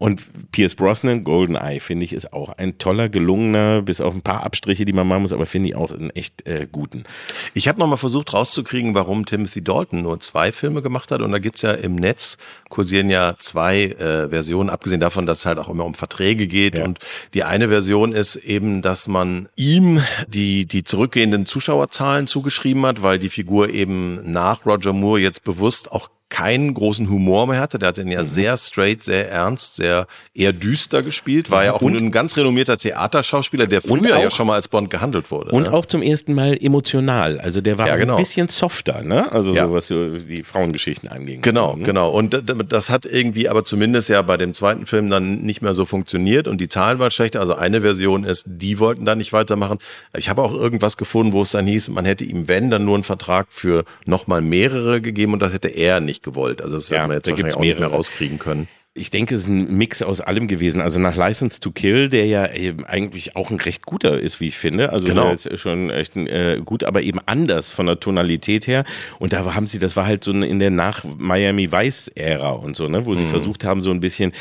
[0.00, 4.44] Und Pierce Brosnan, Goldeneye, finde ich, ist auch ein toller, gelungener, bis auf ein paar
[4.44, 7.04] Abstriche, die man machen muss, aber finde ich auch einen echt äh, guten.
[7.52, 11.20] Ich habe nochmal versucht rauszukriegen, warum Timothy Dalton nur zwei Filme gemacht hat.
[11.20, 12.38] Und da gibt's ja im Netz,
[12.70, 16.78] kursieren ja zwei äh, Versionen, abgesehen davon, dass es halt auch immer um Verträge geht.
[16.78, 16.84] Ja.
[16.84, 17.00] Und
[17.34, 23.18] die eine Version ist eben, dass man ihm die, die zurückgehenden Zuschauerzahlen zugeschrieben hat, weil
[23.18, 27.78] die Figur eben nach Roger Moore jetzt bewusst auch keinen großen Humor mehr hatte.
[27.78, 28.12] Der hat den Mhm.
[28.12, 31.50] ja sehr straight, sehr ernst, sehr eher düster gespielt.
[31.50, 34.68] War ja auch Und- ein ganz renommierter Theaterschauspieler, der früher ja auch- schon mal als
[34.68, 35.50] Bond gehandelt wurde.
[35.50, 35.72] Und ne?
[35.72, 37.38] auch zum ersten Mal emotional.
[37.40, 38.14] Also der war Ja, genau.
[38.14, 39.30] ein bisschen softer, ne?
[39.32, 39.66] Also Ja.
[39.66, 41.40] so was die Frauengeschichten anging.
[41.42, 41.84] Genau, Mhm.
[41.84, 42.10] genau.
[42.10, 45.84] Und das hat irgendwie aber zumindest ja bei dem zweiten Film dann nicht mehr so
[45.84, 47.40] funktioniert und die Zahlen waren schlechter.
[47.40, 49.78] Also eine Version ist, die wollten da nicht weitermachen.
[50.16, 52.94] Ich habe auch irgendwas gefunden, wo es dann hieß, man hätte ihm, wenn, dann nur
[52.94, 56.62] einen Vertrag für nochmal mehrere gegeben und das hätte er nicht gewollt.
[56.62, 58.68] Also das Ja, wird man jetzt da wahrscheinlich auch nicht mehr rauskriegen können.
[58.92, 60.80] Ich denke, es ist ein Mix aus allem gewesen.
[60.80, 62.42] Also nach License to Kill, der ja
[62.88, 64.90] eigentlich auch ein recht guter ist, wie ich finde.
[64.90, 65.26] Also Genau.
[65.26, 68.82] der ist schon echt äh, gut, aber eben anders von der Tonalität her.
[69.20, 72.74] Und da haben sie, das war halt so in der nach Miami Vice Ära und
[72.74, 73.14] so, ne, wo Mhm.
[73.14, 74.32] sie versucht haben, so ein bisschen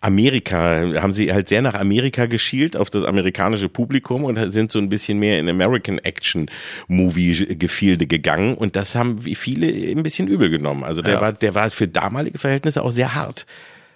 [0.00, 4.78] Amerika, haben sie halt sehr nach Amerika geschielt, auf das amerikanische Publikum und sind so
[4.78, 6.46] ein bisschen mehr in American Action
[6.86, 8.54] Movie Gefilde gegangen.
[8.54, 10.82] Und das haben viele ein bisschen übel genommen.
[10.82, 11.20] Also der Ja.
[11.20, 13.44] war, der war für damalige Verhältnisse auch sehr hart.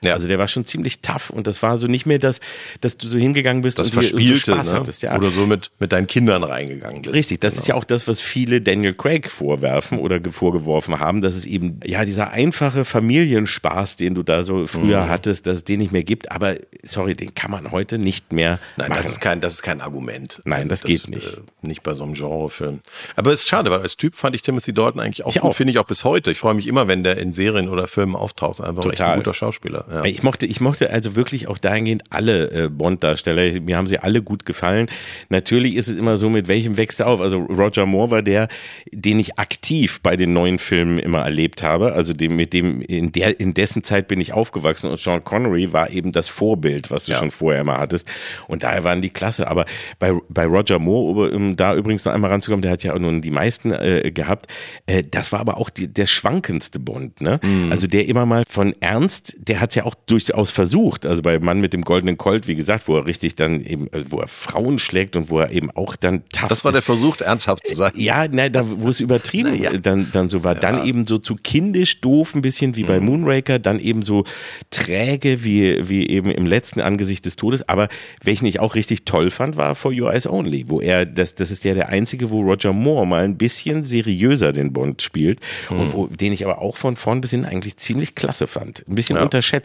[0.04, 0.14] Ja.
[0.14, 2.40] Also der war schon ziemlich tough und das war so nicht mehr das,
[2.80, 4.78] dass du so hingegangen bist Das und, dir- und Verspielte, so Spaß ne?
[4.80, 5.02] hattest.
[5.02, 5.16] Ja.
[5.16, 7.14] Oder so mit, mit deinen Kindern reingegangen bist.
[7.14, 7.60] Richtig, das Genau.
[7.62, 11.46] ist ja auch das, was viele Daniel Craig vorwerfen oder ge- vorgeworfen haben, dass es
[11.46, 15.08] eben, ja, dieser einfache Familienspaß, den du da so früher Mhm.
[15.08, 16.30] hattest, dass es den nicht mehr gibt.
[16.32, 19.02] Aber sorry, den kann man heute nicht mehr Nein, machen.
[19.02, 20.40] das ist kein, das ist kein Argument.
[20.44, 21.26] Nein, das geht nicht.
[21.26, 22.80] Äh, nicht bei so einem Genrefilm.
[23.16, 25.54] Aber es ist schade, weil als Typ fand ich Timothy Dalton eigentlich auch Ich gut,
[25.54, 26.30] finde ich auch bis heute.
[26.30, 28.60] Ich freue mich immer, wenn der in Serien oder Filmen auftaucht.
[28.60, 29.10] Einfach Total.
[29.12, 29.84] ein guter Schauspieler.
[29.92, 30.04] Ja.
[30.04, 33.60] Ich mochte, ich mochte also wirklich auch dahingehend alle äh, Bond-Darsteller.
[33.60, 34.86] Mir haben sie alle gut gefallen.
[35.28, 37.20] Natürlich ist es immer so, mit welchem wächst er auf.
[37.20, 38.48] Also Roger Moore war der,
[38.90, 41.92] den ich aktiv bei den neuen Filmen immer erlebt habe.
[41.92, 45.72] Also dem, mit dem, in der, in dessen Zeit bin ich aufgewachsen und Sean Connery
[45.72, 47.18] war eben das Vorbild, was du Ja.
[47.18, 48.10] schon vorher immer hattest.
[48.48, 49.48] Und daher waren die klasse.
[49.48, 49.66] Aber
[49.98, 53.20] bei, bei Roger Moore, um da übrigens noch einmal ranzukommen, der hat ja auch nun
[53.20, 54.46] die meisten äh, gehabt.
[54.86, 57.40] Äh, das war aber auch die, der schwankendste Bond, ne?
[57.70, 61.04] Also der immer mal von Ernst, der hat es ja auch durchaus versucht.
[61.06, 64.04] Also bei Mann mit dem goldenen Colt, wie gesagt, wo er richtig dann eben, äh,
[64.08, 66.76] wo er Frauen schlägt und wo er eben auch dann tough Das war ist.
[66.76, 67.92] der Versuch, ernsthaft zu sein.
[67.96, 69.72] Ja, na, da, wo es übertrieben ja.
[69.76, 70.54] dann, dann so war.
[70.54, 73.06] Dann eben so zu kindisch doof, ein bisschen wie bei Mhm.
[73.06, 74.24] Moonraker, dann eben so
[74.70, 77.68] träge wie, wie eben im letzten Angesicht des Todes.
[77.68, 77.88] Aber
[78.22, 81.50] welchen ich auch richtig toll fand, war For Your Eyes Only, wo er, das, das
[81.50, 85.78] ist ja der einzige, wo Roger Moore mal ein bisschen seriöser den Bond spielt Mhm.
[85.80, 88.84] und wo, den ich aber auch von vorn bis hin eigentlich ziemlich klasse fand.
[88.88, 89.22] Ein bisschen Ja.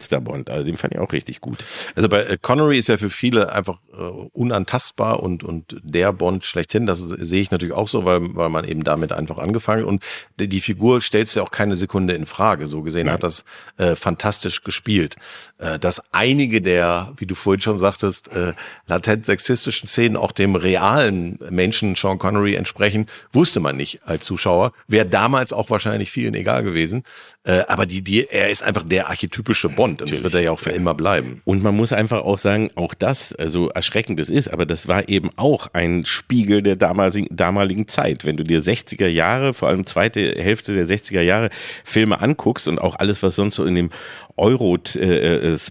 [0.08, 1.64] Unterschätzter Bond, also den fand ich auch richtig gut.
[1.94, 6.44] Also bei äh, Connery ist ja für viele einfach äh, unantastbar und, und der Bond
[6.44, 6.86] schlechthin.
[6.86, 9.88] Das sehe ich natürlich auch so, weil, weil man eben damit einfach angefangen hat.
[9.88, 10.02] Und
[10.38, 12.66] die, die Figur stellt ja auch keine Sekunde in Frage.
[12.66, 13.14] So gesehen Nein.
[13.14, 13.44] hat das
[13.76, 15.16] äh, fantastisch gespielt.
[15.58, 18.54] Äh, dass einige der, wie du vorhin schon sagtest, äh,
[18.86, 24.72] latent sexistischen Szenen auch dem realen Menschen Sean Connery entsprechen, wusste man nicht als Zuschauer.
[24.86, 27.02] Wäre damals auch wahrscheinlich vielen egal gewesen.
[27.44, 30.50] Äh, aber die, die, er ist einfach der archetypische Bond und das wird er ja
[30.50, 31.40] auch für immer bleiben.
[31.44, 35.08] Und man muss einfach auch sagen, auch das, also erschreckend es ist, aber das war
[35.08, 38.24] eben auch ein Spiegel der damaligen, damaligen Zeit.
[38.24, 41.50] Wenn du dir 60er Jahre, vor allem zweite Hälfte der 60er Jahre
[41.84, 43.90] Filme anguckst und auch alles, was sonst so in dem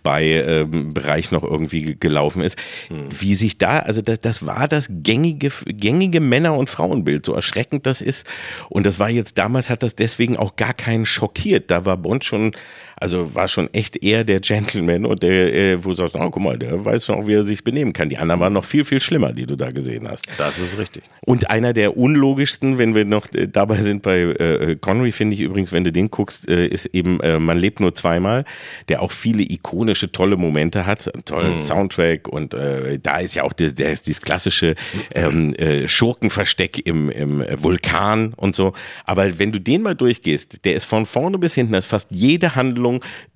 [0.08, 2.58] Euro-Spy-Bereich noch irgendwie ge- gelaufen ist,
[2.90, 7.86] wie sich da, also das, das war das gängige, gängige Männer- und Frauenbild, so erschreckend
[7.86, 8.28] das ist.
[8.70, 11.72] Und das war jetzt damals, hat das deswegen auch gar keinen schockiert.
[11.72, 12.52] Da war Bond schon,
[13.00, 16.42] also war schon echt eher der Gentleman und der, äh, wo du sagst, oh, guck
[16.42, 18.10] mal, der weiß schon auch, wie er sich benehmen kann.
[18.10, 20.26] Die anderen waren noch viel, viel schlimmer, die du da gesehen hast.
[20.38, 21.04] Das ist richtig.
[21.22, 25.42] Und einer der unlogischsten, wenn wir noch äh, dabei sind bei äh, Connery, finde ich
[25.42, 28.46] übrigens, wenn du den guckst, äh, ist eben äh, Man lebt nur zweimal,
[28.90, 33.44] der auch viele ikonische, tolle Momente hat, einen tollen Soundtrack und äh, da ist ja
[33.44, 34.76] auch der, der ist dieses klassische
[35.14, 38.74] ähm, äh, Schurkenversteck im, im Vulkan und so.
[39.06, 42.08] Aber wenn du den mal durchgehst, der ist von vorne bis hinten, da ist fast
[42.10, 42.87] jede Handlung,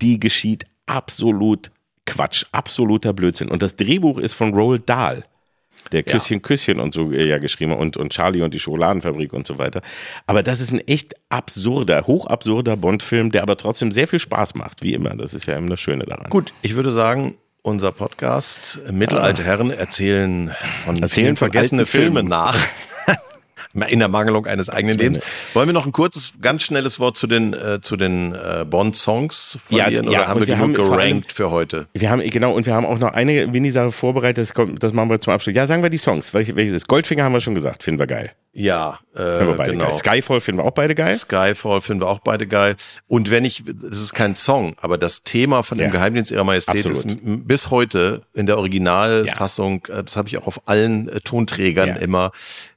[0.02, 1.72] die geschieht, absolut
[2.06, 3.50] Quatsch, absoluter Blödsinn.
[3.50, 5.24] Und das Drehbuch ist von Roald Dahl
[5.92, 9.48] der Küsschen, Küsschen und so äh, ja geschrieben und, und Charlie und die Schokoladenfabrik und
[9.48, 9.82] so weiter.
[10.26, 14.84] Aber das ist ein echt absurder, hochabsurder Bond-Film, der aber trotzdem sehr viel Spaß macht,
[14.84, 15.16] wie immer.
[15.16, 16.30] Das ist ja immer das Schöne daran.
[16.30, 20.52] Gut, ich würde sagen, unser Podcast äh, Mittelalte Herren erzählen
[20.84, 22.58] von Erzählen von vergessene Filme nach.
[23.74, 25.20] In der Mangelung eines eigenen Lebens.
[25.54, 29.58] Wollen wir noch ein kurzes, ganz schnelles Wort zu den, äh, zu den äh, Bond-Songs
[29.70, 30.06] Ja, verlieren?
[30.12, 31.88] ja, oder haben wir wir genug haben gerankt für heute?
[31.94, 35.10] Wir haben, genau, und wir haben auch noch eine Minisache vorbereitet, das, kommt, das machen
[35.10, 35.56] wir zum Abschluss.
[35.56, 36.34] Ja, sagen wir die Songs.
[36.34, 36.88] Welche, welches ist?
[36.88, 38.32] Goldfinger haben wir schon gesagt, finden wir geil.
[38.54, 39.86] Ja, äh, Finden wir beide genau.
[39.86, 39.94] geil.
[39.94, 41.16] Skyfall finden wir auch beide geil.
[41.16, 42.76] Skyfall finden wir auch beide geil.
[43.08, 45.92] Und wenn ich, das ist kein Song, aber das Thema von dem Ja.
[45.92, 46.98] Geheimdienst ihrer Majestät Absolut.
[47.06, 51.90] ist bis heute in der Originalfassung, äh, das habe ich auch auf allen äh, Tonträgern
[51.90, 51.96] Ja.
[51.96, 52.32] immer,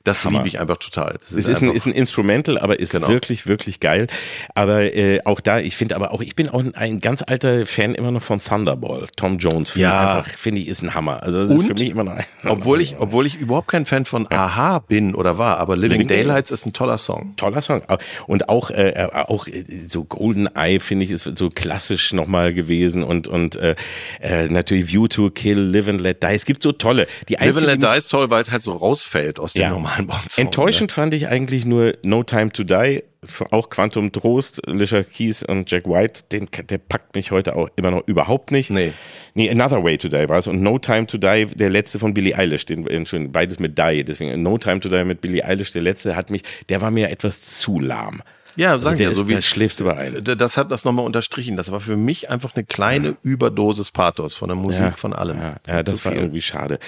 [0.05, 0.39] das Hammer.
[0.39, 1.16] liebe ich einfach total.
[1.22, 3.09] Das Es ist ein, einfach- ist ein Instrumental, aber ist Genau.
[3.09, 4.07] wirklich, wirklich geil.
[4.55, 7.95] Aber äh, auch da, ich finde aber auch, ich bin auch ein ganz alter Fan
[7.95, 9.07] immer noch von Thunderball.
[9.16, 10.03] Tom Jones, finde Ja.
[10.12, 11.22] ich einfach, finde ich, ist ein Hammer.
[11.22, 11.66] Also das ist Und?
[11.66, 15.14] für mich immer noch ein obwohl ich, obwohl ich überhaupt kein Fan von Aha bin
[15.14, 17.35] oder war, aber Living, Living Daylights ist ein toller Song.
[17.37, 17.83] Toller Song.
[18.27, 23.03] Und auch, äh, auch äh, so Golden Eye, finde ich, ist so klassisch nochmal gewesen.
[23.03, 23.75] Und, und äh,
[24.21, 26.27] äh, natürlich View to Kill, Live and Let Die.
[26.29, 27.07] Es gibt so tolle.
[27.31, 29.71] Die Live and Let die ist toll, weil es halt so rausfällt aus dem Ja.
[29.71, 30.45] normalen Bond-Song.
[30.45, 33.03] Enttäuschend fand ich eigentlich nur No Time to Die,
[33.51, 37.91] auch Quantum Trost, Alicia Keys und Jack White, den, der packt mich heute auch immer
[37.91, 38.70] noch überhaupt nicht.
[38.70, 38.93] Nee.
[39.35, 42.14] Nee, Another Way to Die war es und No Time to Die, der letzte von
[42.14, 45.72] Billie Eilish, den, Entschuldigung, beides mit Die, deswegen No Time to Die mit Billie Eilish,
[45.72, 48.22] der letzte hat mich, der war mir etwas zu lahm.
[48.57, 49.80] Ja, Also sagen wir, so wie schläfst.
[49.80, 51.57] D- Das hat das nochmal unterstrichen.
[51.57, 54.90] Das war für mich einfach eine kleine Überdosis Pathos von der Musik, Ja.
[54.92, 55.38] von allem.
[55.38, 56.20] Ja, ja das war viel.
[56.20, 56.78] irgendwie schade.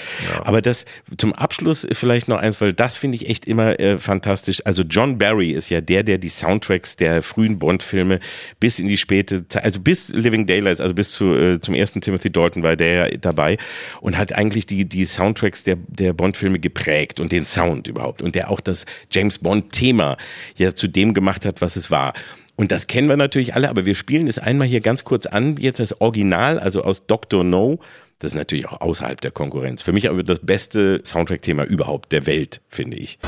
[0.45, 0.85] Aber das
[1.17, 4.63] zum Abschluss vielleicht noch eins, weil das finde ich echt immer äh, fantastisch.
[4.65, 8.21] Also John Barry ist ja der, der die Soundtracks der frühen Bond-Filme
[8.61, 12.01] bis in die späte Zeit, also bis Living Daylights, also bis zu, äh, zum ersten
[12.01, 13.59] Timothy Dalton war der ja dabei
[14.01, 18.35] und hat eigentlich die, die Soundtracks der, der Bond-Filme geprägt und den Sound überhaupt und
[18.35, 20.17] der auch das James Bond-Thema
[20.57, 22.13] ja zu dem gemacht hat, habt, was es war.
[22.57, 25.57] Und das kennen wir natürlich alle, aber wir spielen es einmal hier ganz kurz an,
[25.59, 27.45] jetzt das Original, also aus Dr.
[27.45, 27.79] No.
[28.19, 29.83] Das ist natürlich auch außerhalb der Konkurrenz.
[29.83, 33.19] Für mich aber das beste Soundtrack-Thema überhaupt der Welt, finde ich.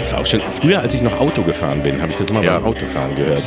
[0.00, 2.42] Das war auch schon früher, als ich noch Auto gefahren bin, habe ich das immer
[2.42, 2.58] ja.
[2.58, 3.44] beim Autofahren gehört.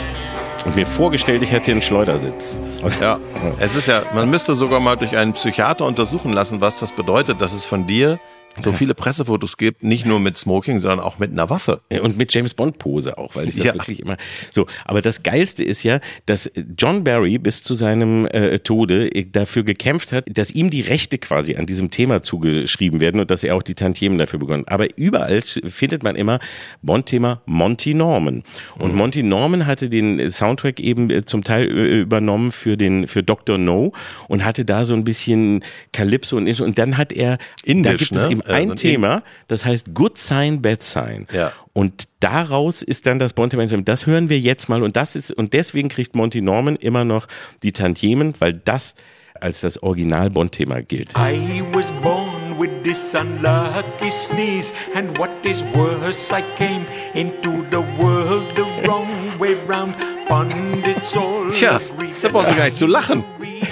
[0.66, 2.60] Und mir vorgestellt, ich hätte hier einen Schleudersitz.
[3.02, 3.20] Ja,
[3.60, 7.42] es ist ja, man müsste sogar mal durch einen Psychiater untersuchen lassen, was das bedeutet,
[7.42, 8.20] dass es von dir
[8.60, 11.82] so viele Pressefotos gibt, nicht nur mit Smoking, sondern auch mit einer Waffe.
[12.02, 13.74] Und mit James Bond Pose auch, weil ich das Ja.
[13.74, 14.18] wirklich immer
[14.52, 14.68] so.
[14.86, 19.64] Aber das Geilste ist ja, dass John Barry bis zu seinem äh, Tode äh, dafür
[19.64, 23.56] gekämpft hat, dass ihm die Rechte quasi an diesem Thema zugeschrieben werden und dass er
[23.56, 24.64] auch die Tantiemen dafür begonnen.
[24.68, 26.40] Aber überall findet man immer
[26.82, 28.44] Bond-Thema Monty Norman.
[28.78, 33.24] Und Monty Norman hatte den Soundtrack eben äh, zum Teil äh, übernommen für den für
[33.24, 33.58] Dr.
[33.58, 33.94] No
[34.28, 38.16] und hatte da so ein bisschen Calypso und und dann hat er da Indisch, gibt
[38.16, 38.39] es ne?
[38.42, 41.28] Eben Ja, ein Thema, das heißt Good Sign, Bad Sign.
[41.32, 41.52] Ja.
[41.74, 43.66] Und daraus ist dann das Bond Thema.
[43.66, 47.28] Das hören wir jetzt mal und das ist und deswegen kriegt Monty Norman immer noch
[47.64, 48.96] die Tantiemen, weil das
[49.40, 51.12] als das Original Bond Thema gilt.
[51.16, 57.84] I was born with this unlucky sneeze, and what is worse, I came into the
[57.98, 59.08] world the wrong
[59.40, 59.96] way round.
[60.30, 61.80] Tja,
[62.22, 63.24] da brauchst du gar nicht zu lachen.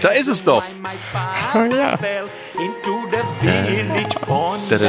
[0.02, 0.64] Da ist es doch.
[1.54, 2.00] Ja.
[2.60, 4.16] Into the village
[4.70, 4.80] Das,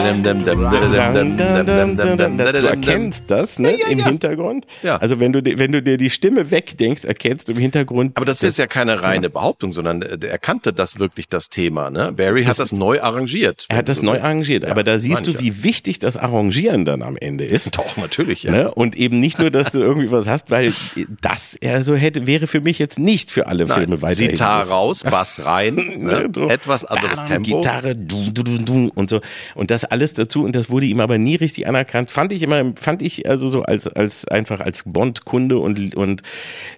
[2.53, 4.67] du erkennst das ne, im Hintergrund.
[4.83, 4.97] Ja.
[4.97, 8.17] Also wenn du, dir- wenn du dir die Stimme wegdenkst, erkennst du im Hintergrund.
[8.17, 11.49] Aber das ist jetzt ja keine reine Behauptung, sondern äh, er kannte das wirklich, das
[11.51, 11.91] Thema.
[11.91, 12.13] Ne?
[12.13, 13.67] Barry hat das neu arrangiert.
[13.69, 14.65] er hat das neu arrangiert.
[14.65, 17.67] Ja, Aber da siehst du, wie wichtig das Arrangieren dann am Ende ist.
[17.67, 17.71] ja.
[17.83, 18.43] Doch, natürlich.
[18.45, 18.51] Ja.
[18.53, 18.75] Ne?
[18.75, 20.73] Und eben nicht nur, dass du irgendwie was hast, weil
[21.21, 24.31] das also hätte, wäre für mich jetzt nicht für alle Filme Nein, weiterhin.
[24.31, 26.29] Sitar das- raus, Bass rein, ne?
[26.35, 26.49] so.
[26.49, 27.58] etwas anderes Tempo.
[27.61, 29.21] Gitarre, du, du, du, du und so.
[29.55, 30.45] Und das alles dazu.
[30.45, 32.11] Und das wurde ihm aber nie richtig anerkannt.
[32.11, 36.23] Fand ich immer, fand ich also so als, als einfach als Bond-Kunde und, und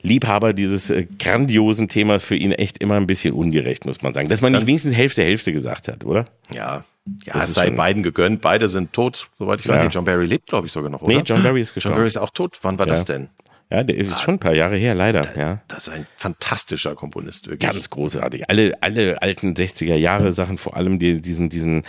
[0.02, 4.28] Liebhaber dieses äh, grandiosen Themas für ihn echt immer ein bisschen ungerecht, muss man sagen.
[4.28, 6.26] Dass man nicht wenigstens Hälfte, Hälfte gesagt hat, oder?
[6.52, 6.84] Ja,
[7.24, 8.40] ja Das es sei beiden gegönnt.
[8.40, 9.76] Beide sind tot, soweit ich weiß.
[9.76, 9.84] Ja.
[9.84, 11.14] Nee, John Barry lebt, glaube ich, sogar noch, oder?
[11.14, 11.96] Nee, John Barry ist John gestorben.
[11.96, 12.58] Barry ist auch tot.
[12.62, 12.92] Wann war Ja.
[12.92, 13.28] das denn?
[13.72, 15.22] Ja, der ist schon ein paar Jahre her, leider.
[15.38, 15.60] Ja.
[15.68, 17.70] Das ist ein fantastischer Komponist, wirklich.
[17.70, 18.50] Ganz großartig.
[18.50, 21.82] Alle, alle alten 60er Jahre Sachen, vor allem die, diesen, diesen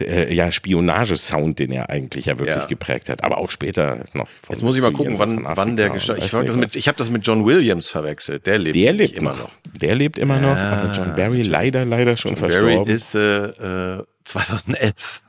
[0.00, 2.66] äh, ja, Spionagesound, den er eigentlich ja wirklich Ja.
[2.66, 3.24] geprägt hat.
[3.24, 4.28] Aber auch später noch.
[4.48, 6.74] Jetzt muss ich mal gucken, wann, wann der weiß Ich, mit- was.
[6.76, 8.46] ich habe das mit John Williams verwechselt.
[8.46, 9.38] Der lebt Der lebt immer noch.
[9.40, 9.50] noch.
[9.80, 12.94] Der lebt immer noch, aber John Barry leider, leider schon Barry verstorben.
[12.94, 15.22] ist äh, äh, 2011.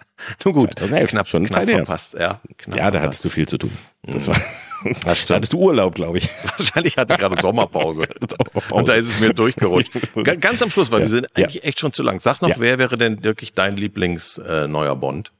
[0.43, 2.13] Nun gut, 2011, knapp, schon knapp verpasst.
[2.19, 3.03] Ja, knapp ja, da verpasst.
[3.05, 3.71] hattest du viel zu tun.
[4.03, 4.35] Das war,
[4.83, 5.35] Das da stimmt.
[5.37, 6.29] hattest du Urlaub, glaube ich.
[6.57, 8.03] Wahrscheinlich hatte ich gerade Sommerpause.
[8.19, 8.73] Sommerpause.
[8.73, 9.91] Und da ist es mir durchgerutscht.
[10.23, 11.45] Ga- Ganz am Schluss, weil wir sind Ja.
[11.45, 12.19] eigentlich echt schon zu lang.
[12.19, 12.55] Sag noch, Ja.
[12.59, 15.31] wer wäre denn wirklich dein Lieblings äh, neuer Bond?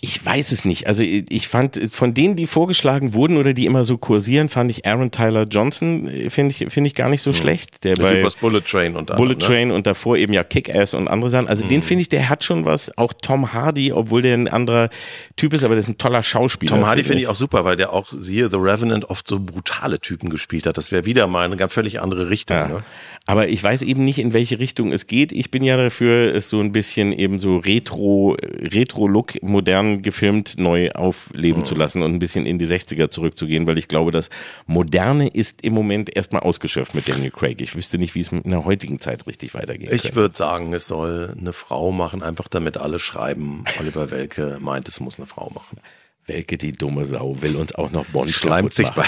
[0.00, 0.86] Ich weiß es nicht.
[0.86, 4.86] Also ich fand, von denen, die vorgeschlagen wurden oder die immer so kursieren, fand ich
[4.86, 7.84] Aaron Tyler Johnson, äh, finde ich, finde ich gar nicht so schlecht.
[7.84, 11.30] Der bei Übers Bullet Train und Bullet Train und davor eben ja Kick-Ass und andere
[11.30, 11.48] Sachen.
[11.48, 11.68] Also Mhm.
[11.70, 12.96] den finde ich, der hat schon was.
[12.96, 14.90] Auch Tom Hardy, obwohl der ein anderer
[15.36, 16.74] Typ ist, aber der ist ein toller Schauspieler.
[16.76, 20.00] Tom Hardy finde ich auch super, weil der auch, siehe, The Revenant oft so brutale
[20.00, 20.78] Typen gespielt hat.
[20.78, 22.56] Das wäre wieder mal eine ganz völlig andere Richtung.
[22.56, 22.68] Ja.
[22.68, 22.84] Ne?
[23.26, 25.30] Aber ich weiß eben nicht, in welche Richtung es geht.
[25.32, 30.90] Ich bin ja dafür, es so ein bisschen eben so Retro, Retro-Look modern gefilmt neu
[30.92, 34.30] aufleben zu lassen und ein bisschen in die 60er zurückzugehen, weil ich glaube, das
[34.66, 37.60] Moderne ist im Moment erstmal ausgeschöpft mit Daniel Craig.
[37.60, 39.92] Ich wüsste nicht, wie es in der heutigen Zeit richtig weitergeht.
[39.92, 43.64] Ich würde sagen, es soll eine Frau machen, einfach damit alle schreiben.
[43.80, 45.78] Oliver Welke meint, es muss eine Frau machen.
[46.26, 49.06] Welke die dumme Sau will uns auch noch Bond Schleimt sich bei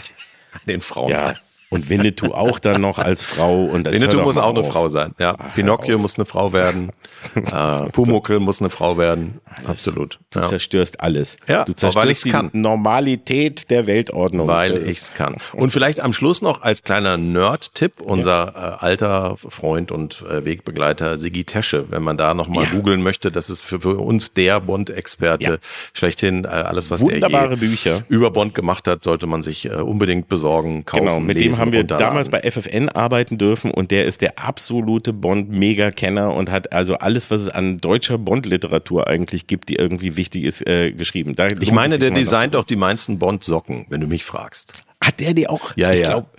[0.66, 1.26] den Frauen Ja.
[1.28, 1.36] ein.
[1.72, 3.64] Und Winnetou auch dann noch als Frau.
[3.64, 4.68] Und jetzt Winnetou muss auch eine auf.
[4.70, 5.12] Frau sein.
[5.18, 6.90] Ja, Ach, hör Pinocchio muss eine Frau werden.
[7.34, 9.40] äh, Pumuckl muss eine Frau werden.
[9.66, 10.18] Absolut.
[10.30, 10.46] Du Ja.
[10.46, 11.36] zerstörst alles.
[11.48, 12.50] Ja, du aber weil zerstörst ich's die kann.
[12.52, 14.46] Normalität der Weltordnung.
[14.48, 15.36] Weil ist- ich's kann.
[15.52, 18.48] Und vielleicht am Schluss noch als kleiner Nerd-Tipp unser
[18.80, 22.70] äh, alter Freund und äh, Wegbegleiter Sigi Tesche, wenn man da noch mal Ja.
[22.70, 25.56] googeln möchte, das ist für, für uns der Bond-Experte Ja.
[25.94, 26.44] schlechthin.
[26.44, 28.02] Äh, alles, was Wunderbare der Bücher.
[28.08, 31.58] über Bond gemacht hat, sollte man sich äh, unbedingt besorgen, kaufen, Genau, mit lesen, dem
[31.62, 36.72] haben wir damals bei FFN arbeiten dürfen und der ist der absolute Bond-Mega-Kenner und hat
[36.72, 41.34] also alles, was es an deutscher Bond-Literatur eigentlich gibt, die irgendwie wichtig ist, äh, geschrieben.
[41.34, 44.72] Da Ich meine, der designt auch die meisten Bond-Socken, wenn du mich fragst.
[45.02, 45.76] Hat der die auch?
[45.76, 46.10] Ja, ich ja.
[46.10, 46.36] Glaub,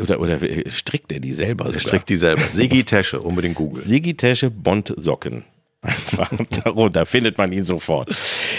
[0.00, 1.66] oder, oder äh, strickt er die selber?
[1.66, 1.80] Er sogar?
[1.80, 2.42] strickt die selber.
[2.50, 3.86] Sigi Tesche, unbedingt googeln.
[3.86, 5.44] Sigi Tesche Bond-Socken.
[5.82, 6.30] Einfach
[6.64, 8.10] darunter findet man ihn sofort.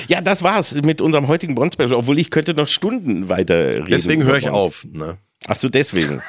[0.07, 3.87] Ja, das war's mit unserem heutigen Bond-Special, obwohl ich könnte noch Stunden weiter reden.
[3.89, 4.85] Deswegen höre ich auf.
[4.91, 5.17] Ne?
[5.47, 6.21] Ach so, deswegen.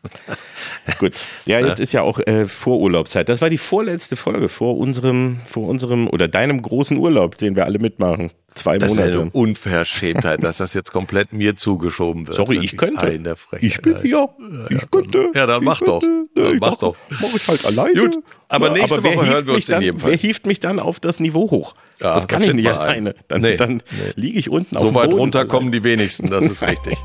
[0.98, 1.24] Gut.
[1.46, 3.28] Ja, jetzt ist ja auch äh, Vorurlaubszeit.
[3.28, 7.64] Das war die vorletzte Folge vor unserem, vor unserem oder deinem großen Urlaub, den wir
[7.64, 8.30] alle mitmachen.
[8.56, 9.20] Zwei Das ist Monate.
[9.20, 12.36] eine Unverschämtheit, dass das jetzt komplett mir zugeschoben wird.
[12.36, 13.00] Sorry, Das ich ist könnte.
[13.00, 13.62] eine Frechheit.
[13.62, 14.28] Ich bin hier.
[14.70, 15.28] Ich könnte.
[15.34, 16.02] Ja, dann mach doch.
[16.34, 16.96] Dann ich mach doch.
[17.20, 18.00] Mach ich halt alleine.
[18.00, 20.10] Gut, aber nächste wer Woche hieft hören wir mich uns in dann, jedem Fall.
[20.10, 21.74] Wer hieft mich dann auf das Niveau hoch?
[22.00, 23.14] Ja, das kann da ich nicht alleine.
[23.28, 23.82] Dann, Nee, dann nee.
[24.16, 25.20] liege ich unten auf So dem weit Boden.
[25.20, 26.96] runter kommen die wenigsten, das ist richtig.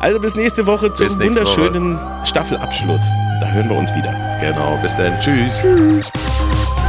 [0.00, 1.56] Also bis nächste Woche zum nächste Woche.
[1.56, 3.00] wunderschönen Staffelabschluss.
[3.40, 4.12] Da hören wir uns wieder.
[4.40, 5.18] genau, bis dann.
[5.20, 5.62] Tschüss.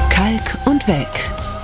[0.09, 1.07] Kalk und Welk.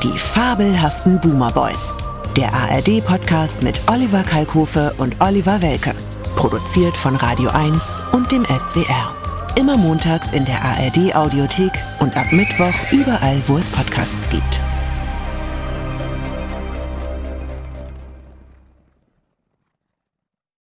[0.04, 1.92] Die fabelhaften Boomer Boys.
[2.38, 5.96] Der ARD-Podcast mit Oliver Kalkofe und Oliver Welke.
[6.36, 9.16] Produziert von Radio 1 und dem SWR.
[9.60, 14.62] Immer montags in der ARD-Audiothek und ab Mittwoch überall, wo es Podcasts gibt.